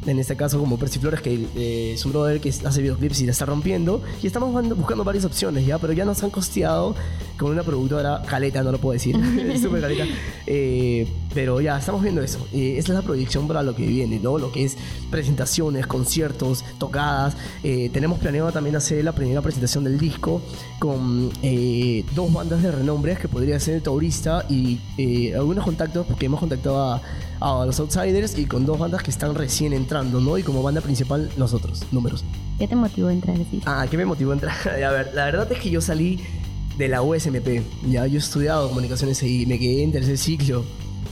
En 0.06 0.18
este 0.18 0.36
caso, 0.36 0.60
como 0.60 0.78
Percy 0.78 1.00
Flores, 1.00 1.22
que 1.22 1.48
eh, 1.56 1.94
es 1.94 2.06
un 2.06 2.12
brother 2.12 2.40
que 2.40 2.50
hace 2.50 2.82
videoclips 2.82 3.22
y 3.22 3.26
la 3.26 3.32
está 3.32 3.46
rompiendo. 3.46 4.02
Y 4.24 4.28
estamos 4.28 4.54
buscando 4.78 5.04
varias 5.04 5.26
opciones, 5.26 5.66
¿ya? 5.66 5.78
Pero 5.78 5.94
ya 5.94 6.06
nos 6.06 6.24
han 6.24 6.30
costeado 6.30 6.96
con 7.38 7.52
una 7.52 7.64
productora 7.64 8.22
caleta, 8.26 8.64
no 8.64 8.72
lo 8.72 8.80
puedo 8.80 8.94
decir. 8.94 9.16
Súper 9.62 9.82
caleta. 9.82 10.06
Eh, 10.48 11.08
pero 11.34 11.62
ya, 11.62 11.78
estamos 11.78 12.02
viendo 12.02 12.22
eso. 12.22 12.48
Eh, 12.54 12.76
esa 12.78 12.94
es 12.94 12.96
la 13.00 13.02
proyección 13.02 13.48
para 13.48 13.62
lo 13.62 13.76
que 13.76 13.86
viene, 13.86 14.20
¿no? 14.20 14.38
Lo 14.38 14.52
que 14.52 14.66
es 14.66 14.78
presentaciones, 15.12 15.86
conciertos, 15.88 16.64
tocadas. 16.78 17.36
Eh, 17.64 17.90
tenemos 17.92 18.20
planeado 18.20 18.52
también 18.52 18.76
hacer 18.76 19.04
la 19.04 19.14
primera 19.14 19.42
presentación 19.42 19.84
del 19.84 20.00
disco 20.00 20.42
con 20.80 21.32
eh, 21.42 22.06
dos 22.16 22.32
bandas 22.32 22.64
de 22.64 22.72
renombre 22.72 23.16
que 23.18 23.28
podría 23.28 23.60
ser 23.60 23.76
el 23.76 23.82
Taurista 23.82 24.46
y 24.50 24.80
eh, 24.98 25.34
algunos 25.36 25.66
contactos, 25.66 26.06
porque 26.08 26.26
hemos 26.28 26.40
contactado 26.40 26.94
a, 26.94 27.02
a 27.40 27.66
los 27.66 27.80
Outsiders 27.80 28.38
y 28.38 28.46
con 28.46 28.66
dos 28.66 28.78
bandas 28.80 29.04
que 29.04 29.12
están 29.12 29.36
recién 29.36 29.74
entrando, 29.74 30.20
¿no? 30.20 30.38
Y 30.38 30.44
como 30.44 30.62
banda 30.62 30.82
principal, 30.82 31.30
nosotros, 31.38 31.84
números. 31.92 32.24
¿Qué 32.58 32.68
te 32.68 32.76
motivó 32.76 33.08
a 33.08 33.14
entrar 33.14 33.36
así? 33.36 33.62
Ah, 33.66 33.86
¿qué 33.90 33.98
me 33.98 34.06
motivó 34.06 34.32
a 34.32 34.34
entrar? 34.36 34.56
a 34.68 34.92
ver, 34.92 35.12
la 35.14 35.26
verdad 35.26 35.52
es 35.52 35.60
que 35.60 35.70
yo 35.70 35.82
salí 35.82 36.20
de 36.78 36.88
la 36.88 37.02
USMP. 37.02 37.62
Ya, 37.88 38.08
yo 38.08 38.16
he 38.16 38.18
estudiado 38.18 38.68
comunicaciones 38.70 39.22
y 39.24 39.46
me 39.46 39.60
quedé 39.60 39.84
en 39.84 39.92
tercer 39.92 40.18
ciclo. 40.18 40.66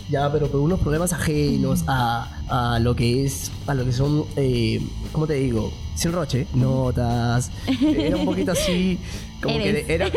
Ya, 0.10 0.32
pero 0.32 0.48
por 0.48 0.62
unos 0.62 0.80
problemas 0.80 1.12
ajenos 1.12 1.84
a, 1.88 2.30
a 2.76 2.80
lo 2.80 2.96
que 2.96 3.26
es, 3.26 3.52
a 3.68 3.74
lo 3.74 3.84
que 3.84 3.92
son, 3.92 4.24
eh, 4.38 4.82
¿cómo 5.12 5.28
te 5.28 5.34
digo? 5.34 5.72
Sin 5.96 6.14
roche, 6.14 6.48
notas. 6.54 7.52
Era 7.82 8.16
un 8.16 8.26
poquito 8.26 8.52
así, 8.54 9.00
como 9.42 9.58
que 9.58 9.70
Eres. 9.70 9.90
era 9.90 10.10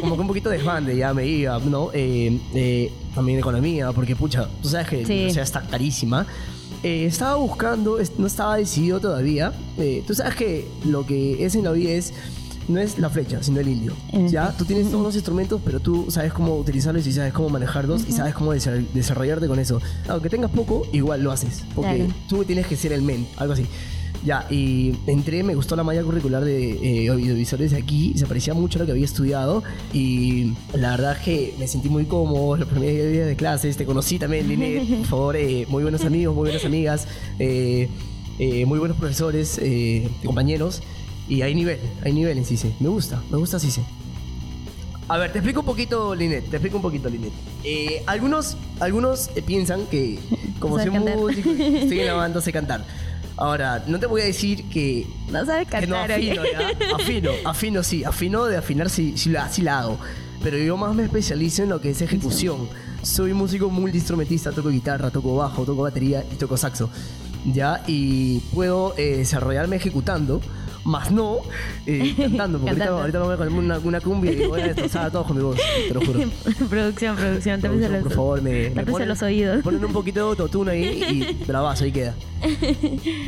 como 0.00 0.14
que 0.14 0.20
un 0.22 0.28
poquito 0.28 0.48
desbande, 0.48 0.96
ya 0.96 1.12
me 1.12 1.26
iba, 1.26 1.58
¿no? 1.58 1.90
Eh, 1.92 2.38
eh, 2.54 2.90
también 3.14 3.38
economía, 3.40 3.92
porque 3.92 4.16
pucha, 4.16 4.48
tú 4.62 4.68
sabes 4.68 4.88
que 4.88 5.04
Sí. 5.04 5.26
o 5.26 5.30
sea, 5.34 5.42
está 5.42 5.60
carísima. 5.62 6.26
Eh, 6.82 7.06
estaba 7.06 7.34
buscando, 7.36 7.98
no 8.18 8.26
estaba 8.26 8.56
decidido 8.56 9.00
todavía. 9.00 9.52
Eh, 9.78 10.02
tú 10.06 10.14
sabes 10.14 10.34
que 10.36 10.68
lo 10.84 11.04
que 11.06 11.44
es 11.44 11.54
en 11.54 11.64
la 11.64 11.72
vida 11.72 11.90
es 11.92 12.12
no 12.68 12.80
es 12.80 12.98
la 12.98 13.10
flecha, 13.10 13.42
sino 13.42 13.60
el 13.60 13.68
indio. 13.68 13.92
Eh. 14.12 14.26
Ya, 14.30 14.52
tú 14.56 14.64
tienes 14.64 14.90
todos 14.90 15.02
los 15.04 15.14
instrumentos, 15.14 15.60
pero 15.64 15.80
tú 15.80 16.06
sabes 16.10 16.32
cómo 16.32 16.56
utilizarlos 16.56 17.06
y 17.06 17.12
sabes 17.12 17.32
cómo 17.32 17.48
manejarlos 17.50 18.06
y 18.08 18.12
sabes 18.12 18.34
cómo 18.34 18.54
desa- 18.54 18.84
desarrollarte 18.94 19.46
con 19.48 19.58
eso. 19.58 19.80
Aunque 20.08 20.28
tengas 20.30 20.50
poco, 20.50 20.86
igual 20.92 21.22
lo 21.22 21.30
haces, 21.32 21.62
porque 21.74 21.96
Claro. 21.96 22.12
tú 22.28 22.44
tienes 22.44 22.66
que 22.66 22.76
ser 22.76 22.92
el 22.92 23.02
men, 23.02 23.26
algo 23.36 23.52
así. 23.54 23.66
Ya, 24.24 24.46
y 24.50 24.94
entré, 25.06 25.42
me 25.42 25.54
gustó 25.54 25.76
la 25.76 25.82
malla 25.82 26.02
curricular 26.02 26.42
de 26.42 27.04
eh, 27.04 27.08
audiovisuales 27.10 27.72
de 27.72 27.76
aquí, 27.76 28.14
se 28.16 28.24
parecía 28.24 28.54
mucho 28.54 28.78
a 28.78 28.80
lo 28.80 28.86
que 28.86 28.92
había 28.92 29.04
estudiado 29.04 29.62
y 29.92 30.54
la 30.72 30.92
verdad 30.92 31.12
es 31.18 31.18
que 31.18 31.54
me 31.58 31.66
sentí 31.68 31.90
muy 31.90 32.06
cómodo 32.06 32.56
los 32.56 32.66
primeros 32.66 33.12
días 33.12 33.26
de 33.26 33.36
clases, 33.36 33.76
te 33.76 33.84
conocí 33.84 34.18
también, 34.18 34.48
Linet, 34.48 34.88
por 34.98 35.06
favor, 35.06 35.36
eh, 35.36 35.66
muy 35.68 35.82
buenos 35.82 36.06
amigos, 36.06 36.34
muy 36.34 36.44
buenas 36.44 36.64
amigas, 36.64 37.06
eh, 37.38 37.90
eh, 38.38 38.64
muy 38.64 38.78
buenos 38.78 38.96
profesores, 38.96 39.60
compañeros 40.24 40.80
y 41.28 41.42
hay 41.42 41.54
nivel, 41.54 41.78
hay 42.04 42.12
nivel 42.12 42.38
en 42.38 42.44
CICE, 42.44 42.74
me 42.80 42.88
gusta, 42.88 43.22
me 43.30 43.38
gusta 43.38 43.58
CICE. 43.58 43.82
A 45.06 45.18
ver, 45.18 45.32
te 45.32 45.38
explico 45.38 45.60
un 45.60 45.66
poquito, 45.66 46.14
Linet. 46.14 46.48
Te 46.48 46.56
explico 46.56 46.76
un 46.76 46.82
poquito, 46.82 47.10
Linet. 47.10 47.32
Eh, 47.62 48.02
algunos 48.06 48.56
algunos 48.80 49.30
eh, 49.34 49.42
piensan 49.42 49.86
que, 49.86 50.18
como 50.58 50.78
soy 50.78 50.90
cantar. 50.90 51.16
músico, 51.16 51.50
estoy 51.50 52.00
en 52.00 52.06
la 52.06 52.14
banda, 52.14 52.40
sé 52.40 52.52
cantar. 52.52 52.84
Ahora, 53.36 53.84
no 53.86 53.98
te 53.98 54.06
voy 54.06 54.22
a 54.22 54.24
decir 54.24 54.64
que, 54.70 55.06
No 55.30 55.44
sabe 55.44 55.66
que 55.66 55.86
no 55.86 55.96
cantar, 55.96 56.12
afino. 56.12 56.42
¿ya? 56.44 56.94
Afino, 56.94 57.30
afino 57.44 57.82
sí. 57.82 58.04
Afino 58.04 58.44
de 58.46 58.56
afinar 58.56 58.88
sí, 58.88 59.14
sí, 59.16 59.28
la, 59.30 59.48
sí 59.50 59.60
la 59.62 59.80
hago. 59.80 59.98
Pero 60.42 60.56
yo 60.56 60.76
más 60.76 60.94
me 60.94 61.04
especializo 61.04 61.64
en 61.64 61.70
lo 61.70 61.80
que 61.80 61.90
es 61.90 62.00
ejecución. 62.00 62.68
Soy 63.02 63.34
músico 63.34 63.68
multiinstrumentista, 63.68 64.52
toco 64.52 64.70
guitarra, 64.70 65.10
toco 65.10 65.36
bajo, 65.36 65.64
toco 65.64 65.82
batería 65.82 66.24
y 66.32 66.36
toco 66.36 66.56
saxo. 66.56 66.88
¿Ya? 67.44 67.82
Y 67.86 68.38
puedo 68.54 68.94
eh, 68.96 69.18
desarrollarme 69.18 69.76
ejecutando 69.76 70.40
más 70.84 71.10
no 71.10 71.38
eh, 71.86 72.14
cantando, 72.18 72.58
porque 72.58 72.70
ahorita, 72.70 72.84
Cantando. 72.86 73.00
ahorita 73.00 73.18
me 73.18 73.24
voy 73.24 73.34
a 73.34 73.36
poner 73.38 73.52
una, 73.52 73.78
una 73.78 74.00
cumbia 74.00 74.32
y 74.32 74.46
voy 74.46 74.60
a 74.60 74.66
destrozar 74.68 75.06
a 75.06 75.10
todos 75.10 75.26
con 75.26 75.36
mi 75.36 75.42
voz, 75.42 75.56
te 75.88 75.94
lo 75.94 76.00
juro. 76.04 76.20
producción, 76.68 77.16
producción, 77.16 77.60
tápese 77.60 77.88
Producción, 77.88 77.92
los, 77.92 78.02
por 78.02 78.12
favor, 78.12 78.42
me, 78.42 78.50
me 78.50 78.70
tápese 78.70 78.90
ponen, 78.92 79.08
los 79.08 79.22
oídos. 79.22 79.62
ponen 79.62 79.84
un 79.84 79.92
poquito 79.92 80.20
de 80.20 80.26
autotune 80.30 80.70
ahí 80.72 81.28
y 81.40 81.44
bravazo, 81.44 81.84
ahí 81.84 81.92
queda. 81.92 82.14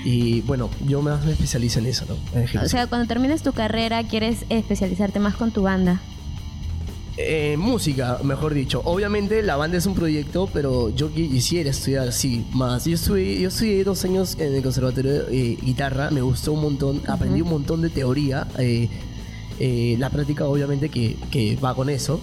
Y 0.04 0.42
bueno, 0.42 0.70
yo 0.86 1.00
más 1.02 1.24
me 1.24 1.32
especializo 1.32 1.78
en 1.78 1.86
eso, 1.86 2.04
¿no? 2.08 2.16
En 2.40 2.58
O 2.58 2.68
sea, 2.68 2.86
cuando 2.86 3.06
termines 3.06 3.42
tu 3.42 3.52
carrera, 3.52 4.02
quieres 4.04 4.44
especializarte 4.50 5.18
más 5.20 5.34
con 5.34 5.50
tu 5.50 5.62
banda. 5.62 6.00
Eh, 7.18 7.56
música, 7.58 8.18
mejor 8.22 8.52
dicho. 8.52 8.82
Obviamente 8.84 9.42
la 9.42 9.56
banda 9.56 9.78
es 9.78 9.86
un 9.86 9.94
proyecto, 9.94 10.50
pero 10.52 10.90
yo 10.94 11.08
qui- 11.10 11.30
quisiera 11.30 11.70
estudiar, 11.70 12.12
sí, 12.12 12.44
más. 12.52 12.84
Yo 12.84 12.94
estudié, 12.94 13.40
yo 13.40 13.48
estudié 13.48 13.82
dos 13.84 14.04
años 14.04 14.36
en 14.38 14.54
el 14.54 14.62
conservatorio 14.62 15.24
de 15.24 15.52
eh, 15.52 15.58
guitarra, 15.62 16.10
me 16.10 16.20
gustó 16.20 16.52
un 16.52 16.60
montón, 16.60 17.00
aprendí 17.06 17.40
un 17.40 17.48
montón 17.48 17.80
de 17.80 17.88
teoría. 17.90 18.46
eh, 18.58 18.88
eh, 19.58 19.96
la 19.98 20.10
práctica 20.10 20.44
obviamente 20.44 20.90
que, 20.90 21.16
que 21.30 21.56
va 21.56 21.74
con 21.74 21.88
eso. 21.88 22.20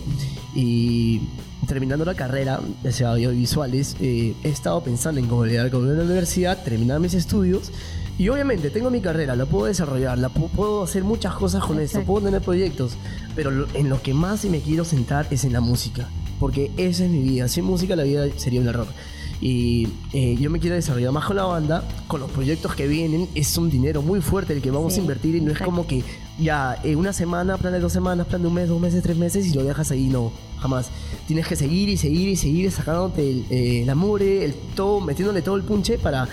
Y 0.53 1.21
terminando 1.67 2.05
la 2.05 2.13
carrera, 2.13 2.59
o 2.85 2.91
sea, 2.91 3.13
audiovisuales, 3.13 3.95
eh, 3.99 4.35
he 4.43 4.49
estado 4.49 4.83
pensando 4.83 5.19
en 5.19 5.25
convalidar 5.27 5.71
con 5.71 5.89
una 5.89 6.03
universidad, 6.03 6.61
terminar 6.63 6.99
mis 6.99 7.15
estudios. 7.15 7.71
Y 8.17 8.29
obviamente 8.29 8.69
tengo 8.69 8.89
mi 8.91 9.01
carrera, 9.01 9.35
la 9.35 9.45
puedo 9.45 9.65
desarrollar, 9.65 10.17
la 10.19 10.29
pu- 10.29 10.49
puedo 10.49 10.83
hacer 10.83 11.03
muchas 11.03 11.33
cosas 11.33 11.61
con 11.63 11.77
esto, 11.79 11.97
Exacto. 11.97 12.07
puedo 12.07 12.25
tener 12.25 12.41
proyectos, 12.41 12.93
pero 13.35 13.65
en 13.73 13.89
lo 13.89 14.01
que 14.01 14.13
más 14.13 14.45
me 14.45 14.59
quiero 14.61 14.85
centrar 14.85 15.25
es 15.31 15.43
en 15.45 15.53
la 15.53 15.61
música, 15.61 16.07
porque 16.39 16.71
esa 16.77 17.05
es 17.05 17.09
mi 17.09 17.21
vida. 17.23 17.47
Sin 17.47 17.65
música 17.65 17.95
la 17.95 18.03
vida 18.03 18.25
sería 18.37 18.61
un 18.61 18.67
error. 18.67 18.87
Y 19.41 19.89
eh, 20.13 20.37
yo 20.39 20.49
me 20.49 20.59
quiero 20.59 20.75
desarrollar 20.75 21.11
más 21.11 21.25
con 21.25 21.35
la 21.35 21.43
banda, 21.43 21.83
con 22.07 22.21
los 22.21 22.29
proyectos 22.31 22.75
que 22.75 22.87
vienen, 22.87 23.27
es 23.35 23.57
un 23.57 23.69
dinero 23.69 24.01
muy 24.01 24.21
fuerte 24.21 24.53
el 24.53 24.61
que 24.61 24.71
vamos 24.71 24.93
Sí, 24.93 24.99
a 24.99 25.01
invertir 25.01 25.35
y 25.35 25.41
no 25.41 25.47
exacto. 25.51 25.63
es 25.63 25.65
como 25.65 25.87
que 25.87 26.03
ya 26.39 26.79
eh, 26.83 26.95
una 26.95 27.11
semana, 27.13 27.57
plan 27.57 27.73
de 27.73 27.79
dos 27.79 27.91
semanas, 27.91 28.27
plan 28.27 28.41
de 28.41 28.47
un 28.47 28.53
mes, 28.53 28.69
dos 28.69 28.79
meses, 28.79 29.03
tres 29.03 29.17
meses 29.17 29.45
y 29.47 29.53
lo 29.53 29.63
dejas 29.63 29.91
ahí, 29.91 30.07
no, 30.07 30.31
jamás. 30.59 30.89
Tienes 31.27 31.47
que 31.47 31.55
seguir 31.57 31.89
y 31.89 31.97
seguir 31.97 32.29
y 32.29 32.35
seguir 32.37 32.71
sacándote 32.71 33.29
el, 33.29 33.45
eh, 33.49 33.81
el 33.81 33.89
amore, 33.89 34.45
el 34.45 34.53
todo, 34.75 35.01
metiéndole 35.01 35.41
todo 35.41 35.55
el 35.57 35.63
punche 35.63 35.97
para 35.97 36.29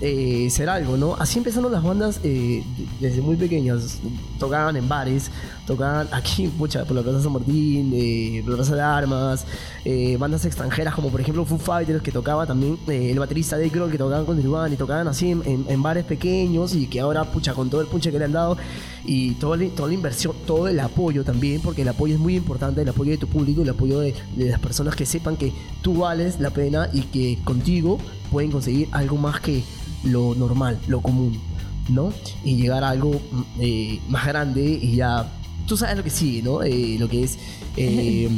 eh, 0.00 0.48
ser 0.50 0.68
algo, 0.68 0.96
¿no? 0.96 1.14
Así 1.16 1.38
empezaron 1.38 1.72
las 1.72 1.82
bandas 1.82 2.20
eh, 2.22 2.62
de- 3.00 3.08
desde 3.08 3.20
muy 3.20 3.36
pequeños. 3.36 3.98
Tocaban 4.38 4.76
en 4.76 4.88
bares, 4.88 5.30
tocaban 5.66 6.08
aquí, 6.12 6.46
pucha, 6.48 6.84
por 6.84 6.96
la 6.96 7.02
Plaza 7.02 7.22
San 7.22 7.32
Martín, 7.32 7.90
eh, 7.94 8.40
por 8.42 8.50
la 8.52 8.56
Plaza 8.58 8.74
de 8.76 8.82
Armas, 8.82 9.44
eh, 9.84 10.16
bandas 10.18 10.44
extranjeras 10.44 10.94
como 10.94 11.08
por 11.10 11.20
ejemplo 11.20 11.44
Foo 11.44 11.58
Fighters 11.58 12.02
que 12.02 12.12
tocaba 12.12 12.46
también, 12.46 12.78
el 12.86 13.18
baterista 13.18 13.56
Dave 13.56 13.70
Grohl 13.70 13.90
que 13.90 13.98
tocaban 13.98 14.24
con 14.24 14.36
Nirvana 14.36 14.72
y 14.72 14.76
tocaban 14.76 15.08
así 15.08 15.30
en 15.30 15.82
bares 15.82 16.04
pequeños 16.04 16.74
y 16.74 16.86
que 16.86 17.00
ahora, 17.00 17.24
pucha, 17.24 17.54
con 17.54 17.68
todo 17.70 17.80
el 17.80 17.86
punche 17.88 18.12
que 18.12 18.18
le 18.18 18.26
han 18.26 18.32
dado 18.32 18.56
y 19.04 19.32
toda 19.32 19.56
la, 19.56 19.68
toda 19.70 19.88
la 19.88 19.94
inversión, 19.94 20.34
todo 20.46 20.68
el 20.68 20.78
apoyo 20.80 21.24
también, 21.24 21.60
porque 21.60 21.82
el 21.82 21.88
apoyo 21.88 22.14
es 22.14 22.20
muy 22.20 22.36
importante, 22.36 22.82
el 22.82 22.88
apoyo 22.88 23.10
de 23.12 23.18
tu 23.18 23.26
público, 23.26 23.62
el 23.62 23.68
apoyo 23.70 24.00
de, 24.00 24.14
de 24.36 24.44
las 24.50 24.60
personas 24.60 24.94
que 24.94 25.06
sepan 25.06 25.36
que 25.36 25.52
tú 25.82 25.94
vales 25.98 26.38
la 26.40 26.50
pena 26.50 26.88
y 26.92 27.02
que 27.02 27.38
contigo 27.44 27.98
pueden 28.30 28.50
conseguir 28.50 28.88
algo 28.92 29.16
más 29.16 29.40
que 29.40 29.64
lo 30.04 30.34
normal, 30.34 30.78
lo 30.86 31.00
común, 31.00 31.40
¿no? 31.88 32.12
Y 32.44 32.56
llegar 32.56 32.84
a 32.84 32.90
algo 32.90 33.12
mm, 33.12 33.42
eh, 33.60 34.00
más 34.08 34.26
grande 34.26 34.62
y 34.62 34.96
ya, 34.96 35.30
tú 35.66 35.76
sabes 35.76 35.96
lo 35.96 36.04
que 36.04 36.10
sigue, 36.10 36.42
¿no? 36.42 36.62
Eh, 36.62 36.96
lo 36.98 37.08
que 37.08 37.24
es... 37.24 37.38
eh, 37.76 38.28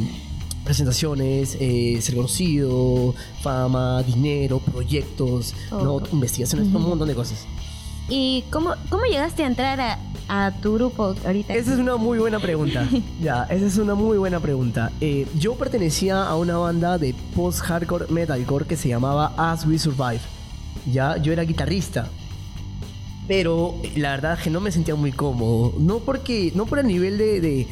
presentaciones, 0.63 1.57
eh, 1.59 1.97
ser 2.01 2.15
conocido, 2.15 3.15
fama, 3.41 4.03
dinero, 4.03 4.59
proyectos, 4.59 5.53
¿no? 5.71 6.01
Investigaciones, 6.11 6.67
un 6.67 6.83
montón 6.83 7.07
de 7.07 7.15
cosas. 7.15 7.45
¿Y 8.09 8.43
cómo, 8.51 8.73
cómo 8.89 9.05
llegaste 9.05 9.43
a 9.43 9.47
entrar 9.47 9.79
a, 9.79 9.99
a 10.27 10.51
tu 10.61 10.73
grupo 10.73 11.15
ahorita? 11.25 11.53
Esa 11.53 11.73
es 11.73 11.79
una 11.79 11.95
muy 11.95 12.19
buena 12.19 12.39
pregunta. 12.39 12.87
ya, 13.21 13.43
esa 13.49 13.65
es 13.65 13.77
una 13.77 13.95
muy 13.95 14.17
buena 14.17 14.39
pregunta. 14.39 14.91
Eh, 14.99 15.27
yo 15.39 15.55
pertenecía 15.55 16.23
a 16.23 16.35
una 16.35 16.57
banda 16.57 16.97
de 16.97 17.15
post-hardcore 17.35 18.07
metalcore 18.09 18.65
que 18.65 18.75
se 18.75 18.89
llamaba 18.89 19.33
As 19.37 19.65
We 19.65 19.79
Survive. 19.79 20.21
Ya, 20.89 21.17
yo 21.17 21.33
era 21.33 21.43
guitarrista. 21.43 22.09
Pero 23.27 23.75
la 23.95 24.11
verdad 24.11 24.33
es 24.37 24.43
que 24.43 24.49
no 24.49 24.59
me 24.61 24.71
sentía 24.71 24.95
muy 24.95 25.11
cómodo. 25.11 25.73
No 25.79 25.99
porque, 25.99 26.51
no 26.55 26.65
por 26.65 26.79
el 26.79 26.87
nivel 26.87 27.17
de, 27.17 27.39
de- 27.41 27.67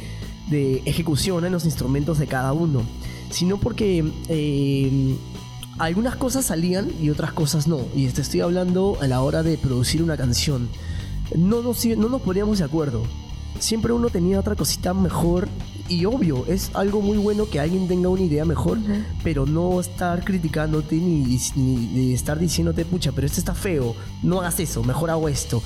de 0.50 0.82
ejecución 0.86 1.46
en 1.46 1.52
los 1.52 1.66
instrumentos 1.66 2.18
de 2.18 2.26
cada 2.26 2.54
uno, 2.54 2.82
sino 3.30 3.58
porque 3.60 4.04
eh, 4.30 5.16
algunas 5.78 6.16
cosas 6.16 6.46
salían 6.46 6.90
y 7.00 7.10
otras 7.12 7.34
cosas 7.34 7.68
no. 7.68 7.82
Y 7.96 8.08
te 8.08 8.22
estoy 8.22 8.42
hablando 8.42 8.98
a 9.02 9.08
la 9.08 9.22
hora 9.22 9.44
de 9.44 9.58
producir 9.58 10.02
una 10.02 10.18
canción. 10.18 10.68
No 11.36 11.62
nos, 11.62 11.86
no 11.86 12.10
nos 12.10 12.22
poníamos 12.22 12.58
de 12.60 12.66
acuerdo. 12.66 13.04
Siempre 13.60 13.94
uno 13.94 14.10
tenía 14.10 14.40
otra 14.40 14.56
cosita 14.56 14.94
mejor. 14.94 15.48
Y 15.90 16.06
obvio, 16.06 16.46
es 16.48 16.70
algo 16.76 17.02
muy 17.02 17.18
bueno 17.18 17.50
que 17.50 17.60
alguien 17.60 17.88
tenga 17.88 18.10
una 18.10 18.22
idea 18.22 18.46
mejor, 18.46 18.78
pero 19.24 19.46
no 19.48 19.80
estar 19.82 20.24
criticándote 20.24 20.96
ni, 20.96 21.40
ni- 21.56 21.88
ni 21.88 22.14
estar 22.14 22.38
diciéndote, 22.38 22.86
pucha, 22.86 23.12
pero 23.12 23.26
esto 23.26 23.40
está 23.40 23.56
feo, 23.56 23.96
no 24.22 24.40
hagas 24.40 24.60
eso, 24.60 24.84
mejor 24.84 25.10
hago 25.10 25.28
esto. 25.28 25.64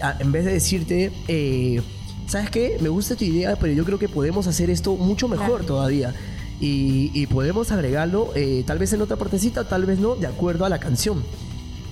A- 0.00 0.16
en 0.20 0.30
vez 0.30 0.44
de 0.44 0.52
decirte, 0.52 1.10
eh, 1.26 1.82
¿sabes 2.28 2.50
qué? 2.50 2.78
Me 2.80 2.88
gusta 2.88 3.16
tu 3.16 3.24
idea, 3.24 3.56
pero 3.56 3.72
yo 3.72 3.84
creo 3.84 3.98
que 3.98 4.08
podemos 4.08 4.46
hacer 4.46 4.70
esto 4.70 4.94
mucho 4.96 5.26
mejor 5.26 5.48
Claro. 5.60 5.64
todavía. 5.66 6.14
Y, 6.60 7.10
y 7.12 7.26
podemos 7.26 7.72
agregarlo, 7.72 8.30
eh, 8.36 8.62
tal 8.64 8.78
vez 8.78 8.92
en 8.92 9.02
otra 9.02 9.16
partecita, 9.16 9.68
tal 9.68 9.86
vez 9.86 9.98
no, 9.98 10.14
de 10.14 10.28
acuerdo 10.28 10.64
a 10.64 10.68
la 10.68 10.78
canción, 10.78 11.24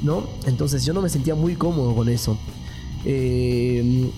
¿no? 0.02 0.22
Entonces 0.46 0.84
yo 0.84 0.92
no 0.92 1.02
me 1.02 1.08
sentía 1.08 1.34
muy 1.34 1.56
cómodo 1.56 1.96
con 1.96 2.08
eso. 2.08 2.38
Eh, 3.04 4.08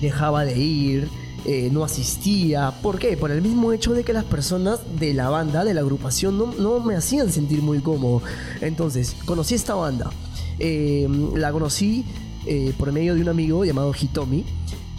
dejaba 0.00 0.44
de 0.44 0.58
ir, 0.58 1.08
eh, 1.44 1.70
no 1.72 1.84
asistía. 1.84 2.72
¿Por 2.82 2.98
qué? 2.98 3.16
Por 3.16 3.30
el 3.30 3.42
mismo 3.42 3.72
hecho 3.72 3.92
de 3.92 4.04
que 4.04 4.12
las 4.12 4.24
personas 4.24 4.80
de 4.98 5.12
la 5.14 5.28
banda, 5.28 5.64
de 5.64 5.74
la 5.74 5.80
agrupación, 5.80 6.38
no, 6.38 6.52
no 6.58 6.80
me 6.80 6.94
hacían 6.94 7.30
sentir 7.32 7.62
muy 7.62 7.80
cómodo. 7.80 8.22
Entonces, 8.60 9.16
conocí 9.24 9.54
esta 9.54 9.74
banda. 9.74 10.10
Eh, 10.58 11.08
la 11.34 11.50
conocí 11.50 12.04
eh, 12.46 12.72
por 12.78 12.92
medio 12.92 13.14
de 13.14 13.22
un 13.22 13.28
amigo 13.28 13.64
llamado 13.64 13.92
Hitomi. 13.92 14.44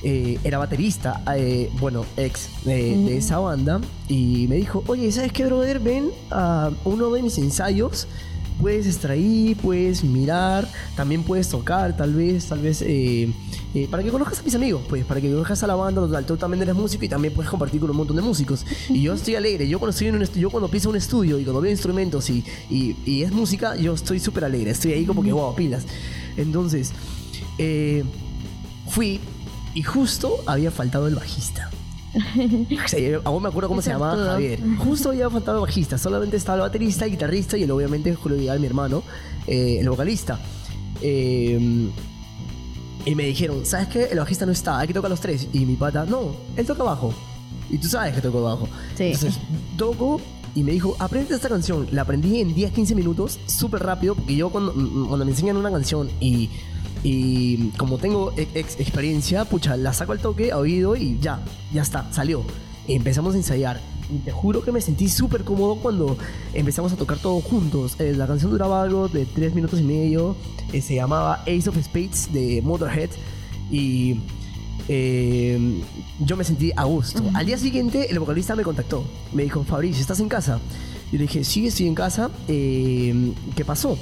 Eh, 0.05 0.37
era 0.43 0.57
baterista, 0.57 1.23
eh, 1.33 1.69
bueno, 1.79 2.05
ex 2.17 2.49
de 2.65 3.15
esa 3.17 3.39
banda. 3.39 3.79
Y 4.09 4.47
me 4.49 4.57
dijo, 4.57 4.83
oye, 4.87 5.09
¿sabes 5.13 5.31
qué, 5.31 5.45
brother? 5.45 5.79
Ven 5.79 6.09
a 6.29 6.71
uno 6.83 7.09
de 7.11 7.21
mis 7.21 7.37
ensayos 7.37 8.07
puedes 8.62 8.86
estar 8.86 9.12
ahí, 9.12 9.55
puedes 9.62 10.03
mirar, 10.03 10.67
también 10.95 11.24
puedes 11.24 11.50
tocar, 11.50 11.95
tal 11.95 12.13
vez, 12.13 12.45
tal 12.45 12.60
vez, 12.60 12.81
eh, 12.81 13.31
eh, 13.74 13.88
para 13.89 14.03
que 14.03 14.10
conozcas 14.10 14.39
a 14.39 14.43
mis 14.43 14.55
amigos, 14.55 14.83
pues, 14.88 15.05
para 15.05 15.19
que 15.22 15.29
conozcas 15.29 15.63
a 15.63 15.67
la 15.67 15.75
banda, 15.75 16.01
total, 16.01 16.25
tú 16.25 16.38
también 16.38 16.62
eres 16.62 16.75
músico 16.75 17.05
y 17.05 17.10
también 17.10 17.33
puedes 17.33 17.50
compartir 17.50 17.79
con 17.79 17.89
un 17.89 17.98
montón 17.98 18.15
de 18.15 18.22
músicos. 18.22 18.65
Y 18.89 19.01
yo 19.01 19.13
estoy 19.13 19.36
alegre, 19.36 19.67
yo 19.67 19.79
cuando 19.79 19.91
estoy 19.91 20.07
en 20.07 20.15
un 20.15 20.24
yo 20.24 20.50
cuando 20.50 20.69
piso 20.69 20.89
un 20.89 20.95
estudio 20.95 21.39
y 21.39 21.43
cuando 21.43 21.62
veo 21.62 21.72
instrumentos 21.72 22.29
y, 22.29 22.43
y, 22.69 22.95
y 23.05 23.24
es 23.24 23.31
música, 23.31 23.75
yo 23.75 23.93
estoy 23.93 24.19
súper 24.19 24.45
alegre, 24.45 24.72
estoy 24.72 24.93
ahí 24.93 25.05
como 25.05 25.24
que, 25.24 25.31
wow, 25.31 25.55
pilas. 25.55 25.86
Entonces, 26.38 26.91
eh, 27.57 28.03
fui 28.88 29.19
y 29.74 29.83
justo 29.83 30.38
había 30.45 30.72
faltado 30.72 31.07
el 31.07 31.15
bajista. 31.15 31.69
O 32.86 32.88
sea, 32.88 33.22
aún 33.24 33.43
me 33.43 33.50
acuerdo 33.50 33.70
cómo 33.70 33.82
se 33.82 33.89
llamaba 33.89 34.13
sortudo. 34.13 34.32
Javier. 34.32 34.60
Justo 34.77 35.10
había 35.10 35.29
faltado 35.29 35.58
el 35.58 35.62
bajista, 35.62 35.98
solamente 35.98 36.38
estaba 36.38 36.58
el 36.58 36.62
baterista, 36.62 37.05
el 37.05 37.12
guitarrista 37.12 37.58
y 37.58 37.63
el, 37.63 37.72
obviamente 37.72 38.13
Julio 38.13 38.38
Vidal, 38.38 38.60
mi 38.60 38.67
hermano, 38.67 39.03
eh, 39.48 39.77
el 39.79 39.89
vocalista. 39.89 40.39
Eh, 41.01 41.89
y 43.05 43.15
me 43.15 43.24
dijeron, 43.25 43.65
¿sabes 43.65 43.88
qué? 43.88 44.05
El 44.05 44.20
bajista 44.20 44.46
no 44.46 44.51
está, 44.51 44.79
hay 44.79 44.88
que 44.88 44.93
tocar 44.93 45.10
los 45.10 45.20
tres. 45.20 45.48
Y 45.51 45.65
mi 45.65 45.75
pata, 45.75 46.05
no, 46.05 46.36
él 46.55 46.65
toca 46.65 46.84
bajo. 46.84 47.13
Y 47.70 47.77
tú 47.77 47.88
sabes 47.88 48.15
que 48.15 48.22
toco 48.22 48.43
bajo. 48.43 48.67
Sí. 48.96 49.05
Entonces, 49.05 49.39
toco 49.77 50.22
y 50.55 50.63
me 50.63 50.72
dijo, 50.72 50.96
aprende 51.00 51.36
esta 51.36 51.50
canción. 51.50 51.88
La 51.91 52.03
aprendí 52.03 52.39
en 52.39 52.53
10, 52.53 52.72
15 52.72 52.96
minutos, 52.96 53.39
súper 53.46 53.84
rápido, 53.84 54.15
porque 54.15 54.36
yo 54.36 54.50
cuando, 54.50 54.74
mm, 54.74 55.08
cuando 55.08 55.25
me 55.25 55.32
enseñan 55.32 55.58
una 55.58 55.72
canción 55.72 56.10
y, 56.20 56.50
y 57.03 57.69
como 57.77 57.98
tengo 57.98 58.33
ex- 58.38 58.55
ex- 58.55 58.79
experiencia, 58.79 59.45
pucha, 59.45 59.75
la 59.77 59.91
saco 59.93 60.13
al 60.13 60.19
toque, 60.19 60.51
a 60.51 60.57
oído 60.57 60.95
y 60.95 61.17
ya, 61.22 61.41
ya 61.74 61.81
está, 61.81 62.12
salió. 62.13 62.43
Y 62.88 62.95
empezamos 62.95 63.33
a 63.36 63.38
ensayar. 63.38 63.79
Y 64.13 64.17
te 64.19 64.31
juro 64.31 64.63
que 64.63 64.72
me 64.72 64.81
sentí 64.81 65.07
súper 65.10 65.43
cómodo 65.43 65.75
cuando 65.77 66.17
empezamos 66.53 66.91
a 66.93 66.95
tocar 66.98 67.17
todos 67.17 67.43
juntos. 67.43 67.95
Eh, 68.00 68.13
la 68.15 68.27
canción 68.27 68.51
duraba 68.51 68.81
algo 68.83 69.07
de 69.07 69.25
3 69.25 69.55
minutos 69.55 69.79
y 69.79 69.83
medio. 69.83 70.36
eh, 70.74 70.81
se 70.81 70.95
llamaba 70.95 71.41
Ace 71.43 71.69
of 71.69 71.77
Spades 71.81 72.31
de 72.33 72.62
Motorhead. 72.62 73.10
Y 73.72 74.17
eh, 74.89 75.81
yo 76.19 76.36
me 76.38 76.43
sentí 76.43 76.72
a 76.75 76.83
gusto. 76.83 77.24
Al 77.33 77.45
día 77.45 77.57
siguiente, 77.57 78.10
el 78.12 78.19
vocalista 78.19 78.55
me 78.55 78.63
contactó. 78.63 79.03
Me 79.33 79.43
dijo, 79.43 79.63
Fabricio, 79.63 80.01
¿estás 80.01 80.19
en 80.19 80.27
casa? 80.29 80.60
Yo 81.12 81.17
le 81.17 81.24
dije, 81.24 81.43
sí, 81.43 81.67
estoy 81.67 81.88
en 81.88 81.95
casa. 81.95 82.29
¿Qué 82.48 83.63
pasó? 83.65 83.98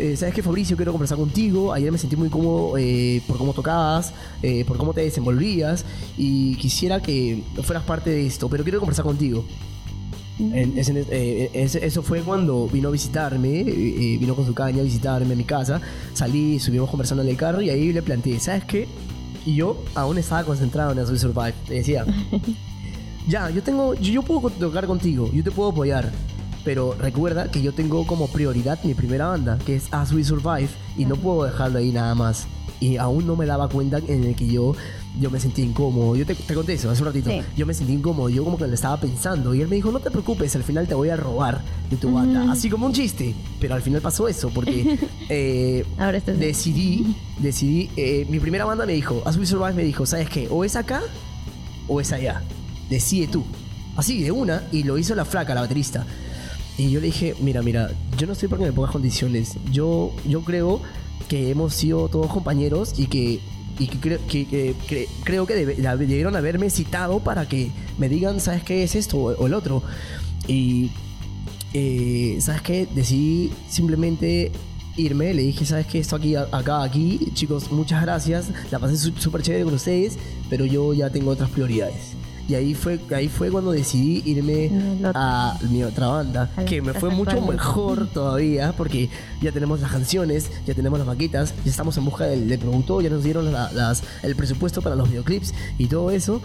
Eh, 0.00 0.16
¿Sabes 0.16 0.34
qué, 0.34 0.42
Fabricio? 0.42 0.76
Quiero 0.76 0.92
conversar 0.92 1.18
contigo. 1.18 1.72
Ayer 1.74 1.92
me 1.92 1.98
sentí 1.98 2.16
muy 2.16 2.28
cómodo 2.30 2.78
eh, 2.78 3.20
por 3.26 3.36
cómo 3.36 3.52
tocabas, 3.52 4.12
eh, 4.42 4.64
por 4.64 4.78
cómo 4.78 4.94
te 4.94 5.02
desenvolvías. 5.02 5.84
Y 6.16 6.56
quisiera 6.56 7.00
que 7.02 7.42
fueras 7.62 7.84
parte 7.84 8.08
de 8.10 8.26
esto, 8.26 8.48
pero 8.48 8.62
quiero 8.64 8.78
conversar 8.80 9.04
contigo. 9.04 9.44
En- 10.38 10.72
eh, 10.78 11.50
ese- 11.52 11.84
eso 11.84 12.02
fue 12.02 12.22
cuando 12.22 12.66
vino 12.66 12.88
a 12.88 12.92
visitarme, 12.92 13.60
eh, 13.60 14.16
vino 14.18 14.34
con 14.34 14.46
su 14.46 14.54
caña 14.54 14.80
a 14.80 14.84
visitarme 14.84 15.34
a 15.34 15.36
mi 15.36 15.44
casa. 15.44 15.82
Salí, 16.14 16.58
subimos 16.58 16.88
conversando 16.88 17.22
en 17.22 17.28
el 17.28 17.36
carro 17.36 17.60
y 17.60 17.68
ahí 17.68 17.92
le 17.92 18.00
planteé, 18.00 18.40
¿sabes 18.40 18.64
qué? 18.64 18.88
Y 19.44 19.56
yo 19.56 19.84
aún 19.94 20.16
estaba 20.16 20.44
concentrado 20.44 20.92
en 20.92 20.98
Azul 21.00 21.18
Survive. 21.18 21.52
Le 21.68 21.74
decía, 21.76 22.06
ya, 23.28 23.50
yo 23.50 23.62
tengo, 23.62 23.92
yo, 23.94 24.12
yo 24.14 24.22
puedo 24.22 24.48
tocar 24.48 24.86
contigo, 24.86 25.30
yo 25.30 25.44
te 25.44 25.50
puedo 25.50 25.70
apoyar. 25.70 26.10
Pero 26.64 26.94
recuerda 26.98 27.50
que 27.50 27.62
yo 27.62 27.72
tengo 27.72 28.06
como 28.06 28.28
prioridad 28.28 28.78
mi 28.84 28.94
primera 28.94 29.28
banda, 29.28 29.58
que 29.64 29.76
es 29.76 29.88
As 29.92 30.12
We 30.12 30.24
Survive, 30.24 30.68
y 30.96 31.04
no 31.04 31.16
puedo 31.16 31.44
dejarlo 31.44 31.78
ahí 31.78 31.90
nada 31.90 32.14
más. 32.14 32.46
Y 32.80 32.96
aún 32.96 33.26
no 33.26 33.36
me 33.36 33.44
daba 33.44 33.68
cuenta 33.68 33.98
en 33.98 34.24
el 34.24 34.34
que 34.34 34.46
yo, 34.46 34.74
yo 35.18 35.30
me 35.30 35.38
sentí 35.38 35.62
incómodo. 35.62 36.16
Yo 36.16 36.24
te, 36.24 36.34
te 36.34 36.54
conté 36.54 36.74
eso 36.74 36.90
hace 36.90 37.02
un 37.02 37.08
ratito. 37.08 37.30
Sí. 37.30 37.42
Yo 37.56 37.66
me 37.66 37.74
sentí 37.74 37.92
incómodo, 37.92 38.30
yo 38.30 38.42
como 38.42 38.56
que 38.56 38.66
le 38.66 38.74
estaba 38.74 38.98
pensando. 38.98 39.54
Y 39.54 39.60
él 39.60 39.68
me 39.68 39.76
dijo, 39.76 39.92
no 39.92 40.00
te 40.00 40.10
preocupes, 40.10 40.56
al 40.56 40.62
final 40.62 40.88
te 40.88 40.94
voy 40.94 41.10
a 41.10 41.16
robar 41.16 41.60
de 41.90 41.96
tu 41.96 42.12
banda. 42.12 42.50
Así 42.50 42.70
como 42.70 42.86
un 42.86 42.92
chiste. 42.92 43.34
Pero 43.60 43.74
al 43.74 43.82
final 43.82 44.00
pasó 44.00 44.28
eso, 44.28 44.50
porque 44.50 44.98
eh, 45.28 45.84
Ahora 45.98 46.20
decidí, 46.20 47.16
decidí, 47.38 47.90
eh, 47.96 48.26
mi 48.30 48.40
primera 48.40 48.64
banda 48.64 48.86
me 48.86 48.94
dijo, 48.94 49.22
As 49.26 49.36
We 49.36 49.44
Survive 49.44 49.74
me 49.74 49.84
dijo, 49.84 50.06
¿sabes 50.06 50.30
qué? 50.30 50.48
O 50.50 50.64
es 50.64 50.76
acá 50.76 51.02
o 51.86 52.00
es 52.00 52.12
allá. 52.12 52.42
Decide 52.88 53.26
tú. 53.26 53.44
Así, 53.96 54.22
de 54.22 54.30
una, 54.30 54.62
y 54.72 54.84
lo 54.84 54.96
hizo 54.96 55.14
la 55.14 55.24
flaca, 55.24 55.54
la 55.54 55.60
baterista. 55.62 56.06
Y 56.80 56.90
yo 56.90 57.00
le 57.00 57.06
dije, 57.06 57.34
mira, 57.40 57.60
mira, 57.60 57.90
yo 58.16 58.26
no 58.26 58.32
estoy 58.32 58.48
para 58.48 58.60
que 58.62 58.66
me 58.70 58.72
pongas 58.72 58.92
condiciones. 58.92 59.56
Yo, 59.70 60.12
yo 60.26 60.40
creo 60.42 60.80
que 61.28 61.50
hemos 61.50 61.74
sido 61.74 62.08
todos 62.08 62.28
compañeros 62.28 62.94
y 62.98 63.06
que, 63.06 63.38
y 63.78 63.86
que, 63.86 63.98
cre- 64.00 64.18
que- 64.26 64.46
que- 64.46 64.74
cre- 64.88 65.08
creo 65.24 65.46
que 65.46 65.54
debieron 65.54 66.36
haberme 66.36 66.70
citado 66.70 67.20
para 67.20 67.46
que 67.46 67.70
me 67.98 68.08
digan, 68.08 68.40
¿sabes 68.40 68.62
qué 68.62 68.82
es 68.82 68.94
esto 68.94 69.18
o, 69.18 69.46
el 69.46 69.52
otro? 69.52 69.82
Y, 70.48 70.90
eh, 71.74 72.38
¿sabes 72.40 72.62
qué? 72.62 72.88
Decidí 72.94 73.52
simplemente 73.68 74.50
irme. 74.96 75.34
Le 75.34 75.42
dije, 75.42 75.66
¿sabes 75.66 75.86
qué? 75.86 75.98
Esto 75.98 76.16
aquí, 76.16 76.34
acá, 76.34 76.82
aquí. 76.82 77.30
Chicos, 77.34 77.70
muchas 77.70 78.00
gracias. 78.00 78.48
La 78.70 78.78
pasé 78.78 78.96
súper 78.96 79.42
chévere 79.42 79.64
con 79.64 79.74
ustedes, 79.74 80.16
pero 80.48 80.64
yo 80.64 80.94
ya 80.94 81.10
tengo 81.10 81.30
otras 81.30 81.50
prioridades. 81.50 82.14
Y 82.50 82.54
ahí 82.56 82.74
fue, 82.74 82.98
ahí 83.14 83.28
fue 83.28 83.48
cuando 83.48 83.70
decidí 83.70 84.22
irme 84.28 84.72
otro. 84.98 85.12
a 85.14 85.56
mi 85.70 85.84
otra 85.84 86.08
banda, 86.08 86.50
que 86.66 86.82
me 86.82 86.92
fue 86.94 87.08
mucho 87.10 87.40
mejor 87.42 88.08
todavía, 88.08 88.72
porque 88.76 89.08
ya 89.40 89.52
tenemos 89.52 89.80
las 89.80 89.92
canciones, 89.92 90.50
ya 90.66 90.74
tenemos 90.74 90.98
las 90.98 91.06
maquetas, 91.06 91.54
ya 91.64 91.70
estamos 91.70 91.96
en 91.96 92.04
busca 92.06 92.24
del, 92.24 92.48
del 92.48 92.58
productor, 92.58 93.04
ya 93.04 93.10
nos 93.10 93.22
dieron 93.22 93.52
la- 93.52 93.70
las, 93.72 94.02
el 94.24 94.34
presupuesto 94.34 94.82
para 94.82 94.96
los 94.96 95.08
videoclips 95.08 95.54
y 95.78 95.86
todo 95.86 96.10
eso. 96.10 96.42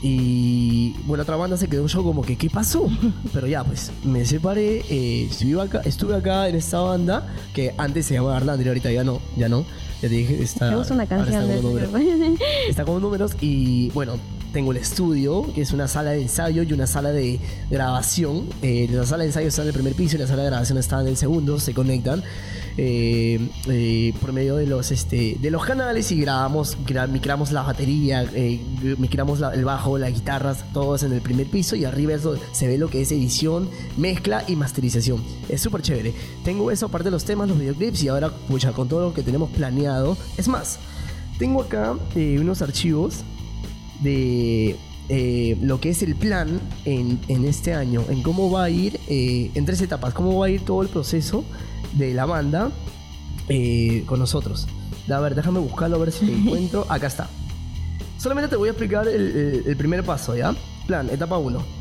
Y 0.00 0.94
bueno, 1.06 1.22
otra 1.22 1.34
banda 1.34 1.56
se 1.56 1.66
quedó 1.66 1.86
yo 1.88 2.04
como 2.04 2.22
que, 2.22 2.36
¿qué 2.36 2.48
pasó? 2.48 2.88
Pero 3.32 3.48
ya, 3.48 3.64
pues, 3.64 3.90
me 4.04 4.24
separé, 4.24 4.84
eh, 4.88 5.26
estuve, 5.28 5.60
acá, 5.60 5.80
estuve 5.84 6.14
acá 6.14 6.48
en 6.48 6.54
esta 6.54 6.78
banda, 6.78 7.26
que 7.52 7.74
antes 7.78 8.06
se 8.06 8.14
llamaba 8.14 8.36
Arlandri, 8.36 8.68
ahorita 8.68 8.92
ya 8.92 9.02
no, 9.02 9.20
ya 9.36 9.48
no. 9.48 9.64
Ya 10.00 10.08
te 10.08 10.14
dije, 10.14 10.40
está, 10.40 10.70
Me 10.70 10.76
gusta 10.76 10.94
una 10.94 11.06
canción 11.06 11.42
está 11.42 11.54
de 11.56 11.60
como 11.60 11.76
ese 11.78 11.86
número. 11.88 12.14
grupo. 12.20 12.44
Está 12.68 12.84
con 12.84 13.02
números 13.02 13.32
y 13.40 13.90
bueno, 13.90 14.12
tengo 14.52 14.72
el 14.72 14.78
estudio, 14.78 15.46
que 15.54 15.60
es 15.62 15.72
una 15.72 15.88
sala 15.88 16.10
de 16.12 16.22
ensayo 16.22 16.62
y 16.62 16.72
una 16.72 16.86
sala 16.86 17.10
de 17.12 17.38
grabación. 17.70 18.46
Eh, 18.62 18.88
la 18.90 19.04
sala 19.06 19.22
de 19.24 19.28
ensayo 19.28 19.48
está 19.48 19.62
en 19.62 19.68
el 19.68 19.74
primer 19.74 19.94
piso 19.94 20.16
y 20.16 20.18
la 20.20 20.26
sala 20.26 20.42
de 20.42 20.48
grabación 20.50 20.78
está 20.78 21.00
en 21.00 21.08
el 21.08 21.16
segundo, 21.16 21.58
se 21.60 21.74
conectan 21.74 22.22
eh, 22.76 23.48
eh, 23.68 24.14
por 24.20 24.32
medio 24.32 24.56
de 24.56 24.66
los, 24.66 24.90
este, 24.92 25.36
de 25.40 25.50
los 25.50 25.64
canales 25.64 26.10
y 26.12 26.20
grabamos, 26.20 26.78
gra- 26.86 27.08
micramos 27.08 27.50
la 27.52 27.62
batería, 27.62 28.24
eh, 28.34 28.60
micramos 28.98 29.40
la- 29.40 29.52
el 29.52 29.64
bajo, 29.64 29.98
las 29.98 30.12
guitarras, 30.14 30.64
todos 30.72 31.02
en 31.02 31.12
el 31.12 31.20
primer 31.20 31.46
piso 31.48 31.74
y 31.76 31.84
arriba 31.84 32.14
eso 32.14 32.36
se 32.52 32.68
ve 32.68 32.78
lo 32.78 32.88
que 32.88 33.02
es 33.02 33.10
edición, 33.12 33.68
mezcla 33.96 34.44
y 34.46 34.54
masterización. 34.56 35.22
Es 35.48 35.60
súper 35.60 35.82
chévere. 35.82 36.14
Tengo 36.44 36.70
eso 36.70 36.86
aparte 36.86 37.06
de 37.06 37.10
los 37.10 37.24
temas, 37.24 37.48
los 37.48 37.58
videoclips 37.58 38.02
y 38.04 38.08
ahora, 38.08 38.30
pucha, 38.30 38.72
con 38.72 38.88
todo 38.88 39.00
lo 39.08 39.14
que 39.14 39.22
tenemos 39.22 39.50
planeado. 39.50 40.16
Es 40.36 40.46
más, 40.48 40.78
tengo 41.38 41.62
acá 41.62 41.96
eh, 42.14 42.38
unos 42.40 42.62
archivos 42.62 43.16
de 44.00 44.76
eh, 45.08 45.56
lo 45.60 45.80
que 45.80 45.90
es 45.90 46.02
el 46.02 46.14
plan 46.14 46.60
en, 46.84 47.18
en 47.28 47.44
este 47.44 47.74
año, 47.74 48.02
en 48.08 48.22
cómo 48.22 48.50
va 48.50 48.64
a 48.64 48.70
ir, 48.70 48.98
eh, 49.08 49.50
en 49.54 49.64
tres 49.64 49.80
etapas, 49.80 50.12
cómo 50.14 50.38
va 50.38 50.46
a 50.46 50.50
ir 50.50 50.60
todo 50.64 50.82
el 50.82 50.88
proceso 50.88 51.44
de 51.94 52.12
la 52.14 52.26
banda 52.26 52.70
eh, 53.48 54.04
con 54.06 54.18
nosotros. 54.18 54.66
A 55.10 55.20
ver, 55.20 55.34
déjame 55.34 55.58
buscarlo 55.60 55.96
a 55.96 56.00
ver 56.00 56.12
si 56.12 56.26
lo 56.26 56.32
encuentro. 56.36 56.86
Acá 56.88 57.06
está. 57.06 57.28
Solamente 58.18 58.48
te 58.50 58.56
voy 58.56 58.68
a 58.68 58.72
explicar 58.72 59.08
el, 59.08 59.74
primer 59.78 60.04
paso, 60.04 60.36
¿ya? 60.36 60.54
Plan, 60.86 61.08
etapa 61.08 61.38
1. 61.38 61.78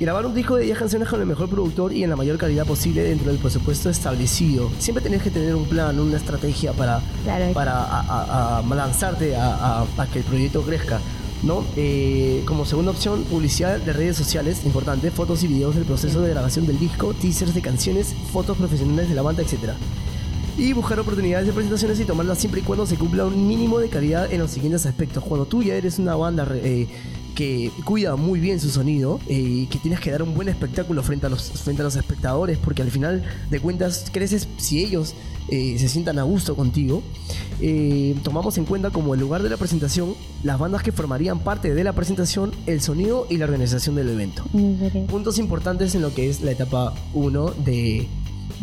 Grabar 0.00 0.26
un 0.26 0.34
disco 0.34 0.54
de 0.56 0.64
10 0.64 0.78
canciones 0.78 1.08
con 1.08 1.20
el 1.20 1.26
mejor 1.26 1.48
productor 1.50 1.92
y 1.92 2.04
en 2.04 2.10
la 2.10 2.16
mayor 2.16 2.38
calidad 2.38 2.64
posible 2.66 3.02
dentro 3.02 3.30
del 3.32 3.38
presupuesto 3.40 3.90
establecido. 3.90 4.70
Siempre 4.78 5.02
tenés 5.02 5.22
que 5.22 5.30
tener 5.30 5.54
un 5.56 5.64
plan, 5.66 5.98
una 5.98 6.16
estrategia 6.16 6.72
para, 6.72 7.00
Claro. 7.24 7.52
para 7.52 7.72
a- 7.82 8.00
a- 8.00 8.58
a 8.58 8.62
lanzarte 8.74 9.34
a, 9.36 9.54
a- 9.82 9.86
a 9.98 10.06
que 10.06 10.20
el 10.20 10.24
proyecto 10.24 10.62
crezca. 10.62 11.00
¿No? 11.42 11.64
Eh, 11.76 12.42
como 12.46 12.64
segunda 12.64 12.90
opción, 12.90 13.24
publicidad 13.24 13.78
de 13.78 13.92
redes 13.92 14.16
sociales, 14.16 14.64
importante, 14.64 15.10
fotos 15.10 15.42
y 15.42 15.48
videos 15.48 15.74
del 15.74 15.84
proceso 15.84 16.20
de 16.20 16.30
grabación 16.30 16.66
del 16.66 16.78
disco, 16.78 17.14
teasers 17.14 17.54
de 17.54 17.62
canciones, 17.62 18.14
fotos 18.32 18.56
profesionales 18.56 19.08
de 19.08 19.14
la 19.14 19.22
banda, 19.22 19.42
etc. 19.42 19.72
Y 20.56 20.72
buscar 20.72 20.98
oportunidades 20.98 21.46
de 21.46 21.52
presentaciones 21.52 22.00
y 22.00 22.04
tomarlas 22.04 22.38
siempre 22.38 22.60
y 22.60 22.64
cuando 22.64 22.86
se 22.86 22.96
cumpla 22.96 23.24
un 23.24 23.46
mínimo 23.46 23.78
de 23.78 23.88
calidad 23.88 24.32
en 24.32 24.40
los 24.40 24.50
siguientes 24.50 24.86
aspectos. 24.86 25.22
Cuando 25.22 25.46
tú 25.46 25.62
ya 25.62 25.74
eres 25.74 25.98
una 25.98 26.16
banda 26.16 26.46
eh, 26.52 26.88
que 27.38 27.70
cuida 27.84 28.16
muy 28.16 28.40
bien 28.40 28.58
su 28.58 28.68
sonido 28.68 29.20
eh, 29.28 29.34
y 29.38 29.66
que 29.66 29.78
tienes 29.78 30.00
que 30.00 30.10
dar 30.10 30.24
un 30.24 30.34
buen 30.34 30.48
espectáculo 30.48 31.04
frente 31.04 31.26
a 31.26 31.28
los, 31.28 31.52
frente 31.52 31.82
a 31.82 31.84
los 31.84 31.94
espectadores, 31.94 32.58
porque 32.58 32.82
al 32.82 32.90
final 32.90 33.22
de 33.48 33.60
cuentas 33.60 34.06
creces 34.12 34.48
si 34.56 34.82
ellos 34.82 35.14
eh, 35.48 35.76
se 35.78 35.88
sientan 35.88 36.18
a 36.18 36.24
gusto 36.24 36.56
contigo. 36.56 37.00
eh, 37.60 38.16
tomamos 38.24 38.58
en 38.58 38.64
cuenta 38.64 38.90
como 38.90 39.14
el 39.14 39.20
lugar 39.20 39.44
de 39.44 39.50
la 39.50 39.56
presentación 39.56 40.16
las 40.42 40.58
bandas 40.58 40.82
que 40.82 40.90
formarían 40.90 41.38
parte 41.38 41.72
de 41.74 41.84
la 41.84 41.92
presentación, 41.92 42.50
el 42.66 42.80
sonido 42.80 43.28
y 43.30 43.36
la 43.36 43.44
organización 43.44 43.94
del 43.94 44.08
evento 44.08 44.42
puntos 45.08 45.38
importantes 45.38 45.94
en 45.94 46.02
lo 46.02 46.12
que 46.12 46.28
es 46.28 46.40
la 46.40 46.50
etapa 46.50 46.92
1 47.14 47.52
de, 47.64 48.08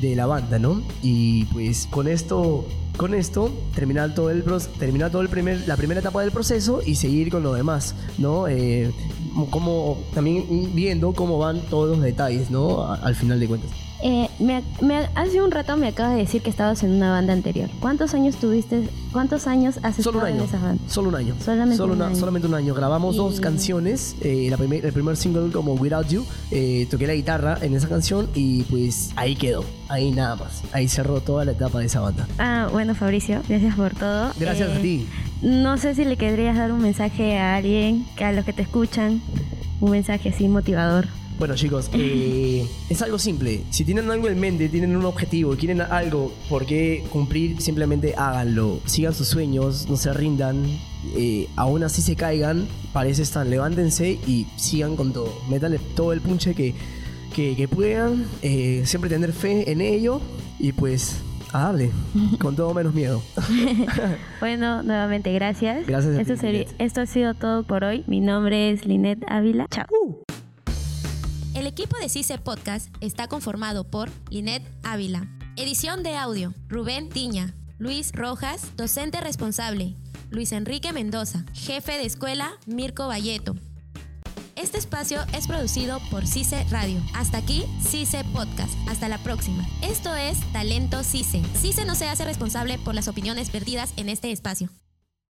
de 0.02 0.16
la 0.18 0.26
banda, 0.26 0.60
¿no? 0.60 0.82
Y 1.02 1.46
pues 1.46 1.88
con 1.90 2.10
esto, 2.10 2.66
con 2.96 3.14
esto, 3.14 3.52
terminar 3.74 4.14
todo 4.14 4.30
el 4.30 4.44
terminar 4.80 5.12
todo 5.12 5.22
el 5.22 5.30
primer, 5.30 5.68
la 5.68 5.78
primera 5.78 6.00
etapa 6.00 6.22
del 6.22 6.32
proceso 6.32 6.82
y 6.86 6.96
seguir 6.96 7.30
con 7.30 7.44
lo 7.44 7.54
demás, 7.54 7.96
¿no? 8.18 8.48
Eh, 8.48 8.92
como 9.50 9.98
también 10.14 10.74
viendo 10.74 11.14
cómo 11.14 11.38
van 11.38 11.62
todos 11.62 11.90
los 11.90 12.02
detalles, 12.02 12.50
¿no? 12.50 12.84
Al 12.92 13.16
final 13.16 13.40
de 13.40 13.48
cuentas. 13.48 13.85
Eh, 14.08 14.30
me, 14.38 14.62
me- 14.82 15.10
hace 15.16 15.42
un 15.42 15.50
rato 15.50 15.76
me 15.78 15.88
acabas 15.88 16.14
de 16.14 16.20
decir 16.20 16.44
que 16.44 16.52
estabas 16.52 16.84
en 16.84 16.92
una 16.92 17.10
banda 17.10 17.34
anterior. 17.34 17.68
¿Cuántos 17.80 18.14
años 18.14 18.36
tuviste? 18.36 18.88
¿Cuántos 19.12 19.48
años 19.48 19.80
has 19.82 19.96
Solo 19.96 20.20
un 20.20 20.26
estado 20.26 20.28
en 20.28 20.34
año. 20.36 20.44
esa 20.44 20.60
banda? 20.60 20.84
Solo 20.88 21.10
un 21.10 21.16
año. 21.16 21.36
Solamente 21.44 21.78
Solo 21.78 21.94
un 21.94 21.98
una- 22.00 22.08
año. 22.10 22.16
Solamente 22.16 22.48
un 22.48 22.54
año. 22.54 22.74
Grabamos 22.76 23.16
dos 23.16 23.40
canciones. 23.40 24.16
eh, 24.22 24.48
la 24.52 24.58
primer- 24.58 24.86
el 24.86 24.94
primer 24.94 25.18
single 25.18 25.52
como 25.52 25.74
Without 25.74 26.08
You. 26.10 26.24
eh, 26.52 26.88
toqué 26.92 27.08
la 27.08 27.16
guitarra 27.16 27.58
en 27.64 27.74
esa 27.76 27.90
canción 27.90 28.30
y 28.36 28.62
pues 28.64 29.10
ahí 29.16 29.36
quedó. 29.36 29.66
Ahí 29.90 30.12
nada 30.12 30.36
más. 30.36 30.62
Ahí 30.72 30.88
cerró 30.88 31.20
toda 31.22 31.44
la 31.44 31.54
etapa 31.54 31.80
de 31.80 31.86
esa 31.88 32.02
banda. 32.02 32.28
Ah, 32.38 32.68
bueno, 32.72 32.94
Fabricio, 32.94 33.42
gracias 33.50 33.74
por 33.76 33.96
todo. 33.96 34.30
Gracias 34.40 34.70
Eh, 34.70 34.76
a 34.78 34.82
ti. 34.84 35.08
No 35.42 35.78
sé 35.80 35.96
si 35.96 36.06
le 36.06 36.16
querrías 36.16 36.56
dar 36.58 36.72
un 36.72 36.82
mensaje 36.84 37.40
a 37.40 37.56
alguien, 37.56 38.06
que 38.16 38.24
a 38.24 38.32
los 38.34 38.46
que 38.46 38.54
te 38.54 38.62
escuchan, 38.62 39.20
un 39.82 39.90
mensaje 39.90 40.30
así 40.30 40.48
motivador. 40.48 41.08
Bueno 41.38 41.56
chicos, 41.56 41.90
eh, 41.94 42.66
es 42.90 43.02
algo 43.02 43.20
simple. 43.20 43.62
Si 43.70 43.84
tienen 43.84 44.10
algo 44.10 44.28
en 44.30 44.40
mente, 44.40 44.70
tienen 44.70 44.96
un 44.96 45.06
objetivo, 45.06 45.56
quieren 45.58 45.82
algo 45.82 46.34
por 46.50 46.66
qué 46.66 47.04
cumplir, 47.12 47.62
simplemente 47.62 48.14
háganlo. 48.16 48.80
Sigan 48.86 49.14
sus 49.14 49.28
sueños, 49.28 49.88
no 49.90 49.98
se 49.98 50.14
rindan. 50.14 50.64
eh, 51.16 51.48
aún 51.58 51.84
así 51.84 52.02
se 52.02 52.16
caigan, 52.16 52.68
parece 52.94 53.22
estar, 53.24 53.46
levántense 53.46 54.12
y 54.26 54.48
sigan 54.56 54.96
con 54.96 55.12
todo. 55.14 55.34
Métanle 55.50 55.80
todo 55.96 56.14
el 56.14 56.22
punche 56.22 56.54
que, 56.56 56.74
que, 57.36 57.56
que 57.56 57.68
puedan. 57.68 58.26
eh, 58.42 58.84
siempre 58.86 59.10
tener 59.10 59.34
fe 59.34 59.70
en 59.72 59.82
ello 59.82 60.22
y 60.58 60.72
pues 60.72 61.18
a 61.52 61.64
darle, 61.66 61.92
con 62.40 62.56
todo 62.56 62.74
menos 62.74 62.94
miedo. 62.94 63.22
Bueno, 64.40 64.84
nuevamente 64.84 65.34
gracias. 65.34 65.86
Gracias 65.86 66.16
a 66.18 66.22
esto, 66.22 66.34
ti, 66.36 66.40
sería- 66.40 66.60
Linet. 66.62 66.76
esto 66.80 67.02
ha 67.02 67.06
sido 67.06 67.34
todo 67.34 67.64
por 67.64 67.84
hoy. 67.84 68.04
Mi 68.08 68.22
nombre 68.22 68.72
es 68.72 68.86
Linet 68.86 69.20
Ávila. 69.28 69.68
Chao. 69.70 70.25
El 71.66 71.72
equipo 71.72 71.98
de 71.98 72.10
CICE 72.10 72.38
Podcast 72.38 72.96
está 73.02 73.28
conformado 73.28 73.86
por 73.86 74.12
Linet 74.30 74.62
Ávila. 74.84 75.28
Edición 75.56 76.04
de 76.04 76.16
audio, 76.16 76.54
Rubén 76.68 77.10
Tiña. 77.10 77.56
Luis 77.80 78.12
Rojas, 78.12 78.68
docente 78.78 79.20
responsable. 79.20 79.96
Luis 80.30 80.52
Enrique 80.52 80.94
Mendoza, 80.94 81.44
jefe 81.56 81.94
de 81.94 82.06
escuela, 82.06 82.52
Mirko 82.68 83.08
Valleto. 83.08 83.56
Este 84.56 84.78
espacio 84.78 85.18
es 85.34 85.48
producido 85.48 86.00
por 86.12 86.28
CICE 86.28 86.66
Radio. 86.70 87.02
Hasta 87.16 87.40
aquí, 87.40 87.66
CICE 87.82 88.24
Podcast. 88.26 88.76
Hasta 88.88 89.10
la 89.10 89.18
próxima. 89.24 89.68
Esto 89.82 90.14
es 90.14 90.38
Talento 90.54 91.04
CICE. 91.04 91.42
CICE 91.56 91.86
no 91.86 91.96
se 91.96 92.08
hace 92.08 92.26
responsable 92.26 92.78
por 92.78 92.94
las 92.94 93.08
opiniones 93.08 93.52
vertidas 93.52 93.92
en 93.98 94.10
este 94.10 94.32
espacio. 94.32 94.70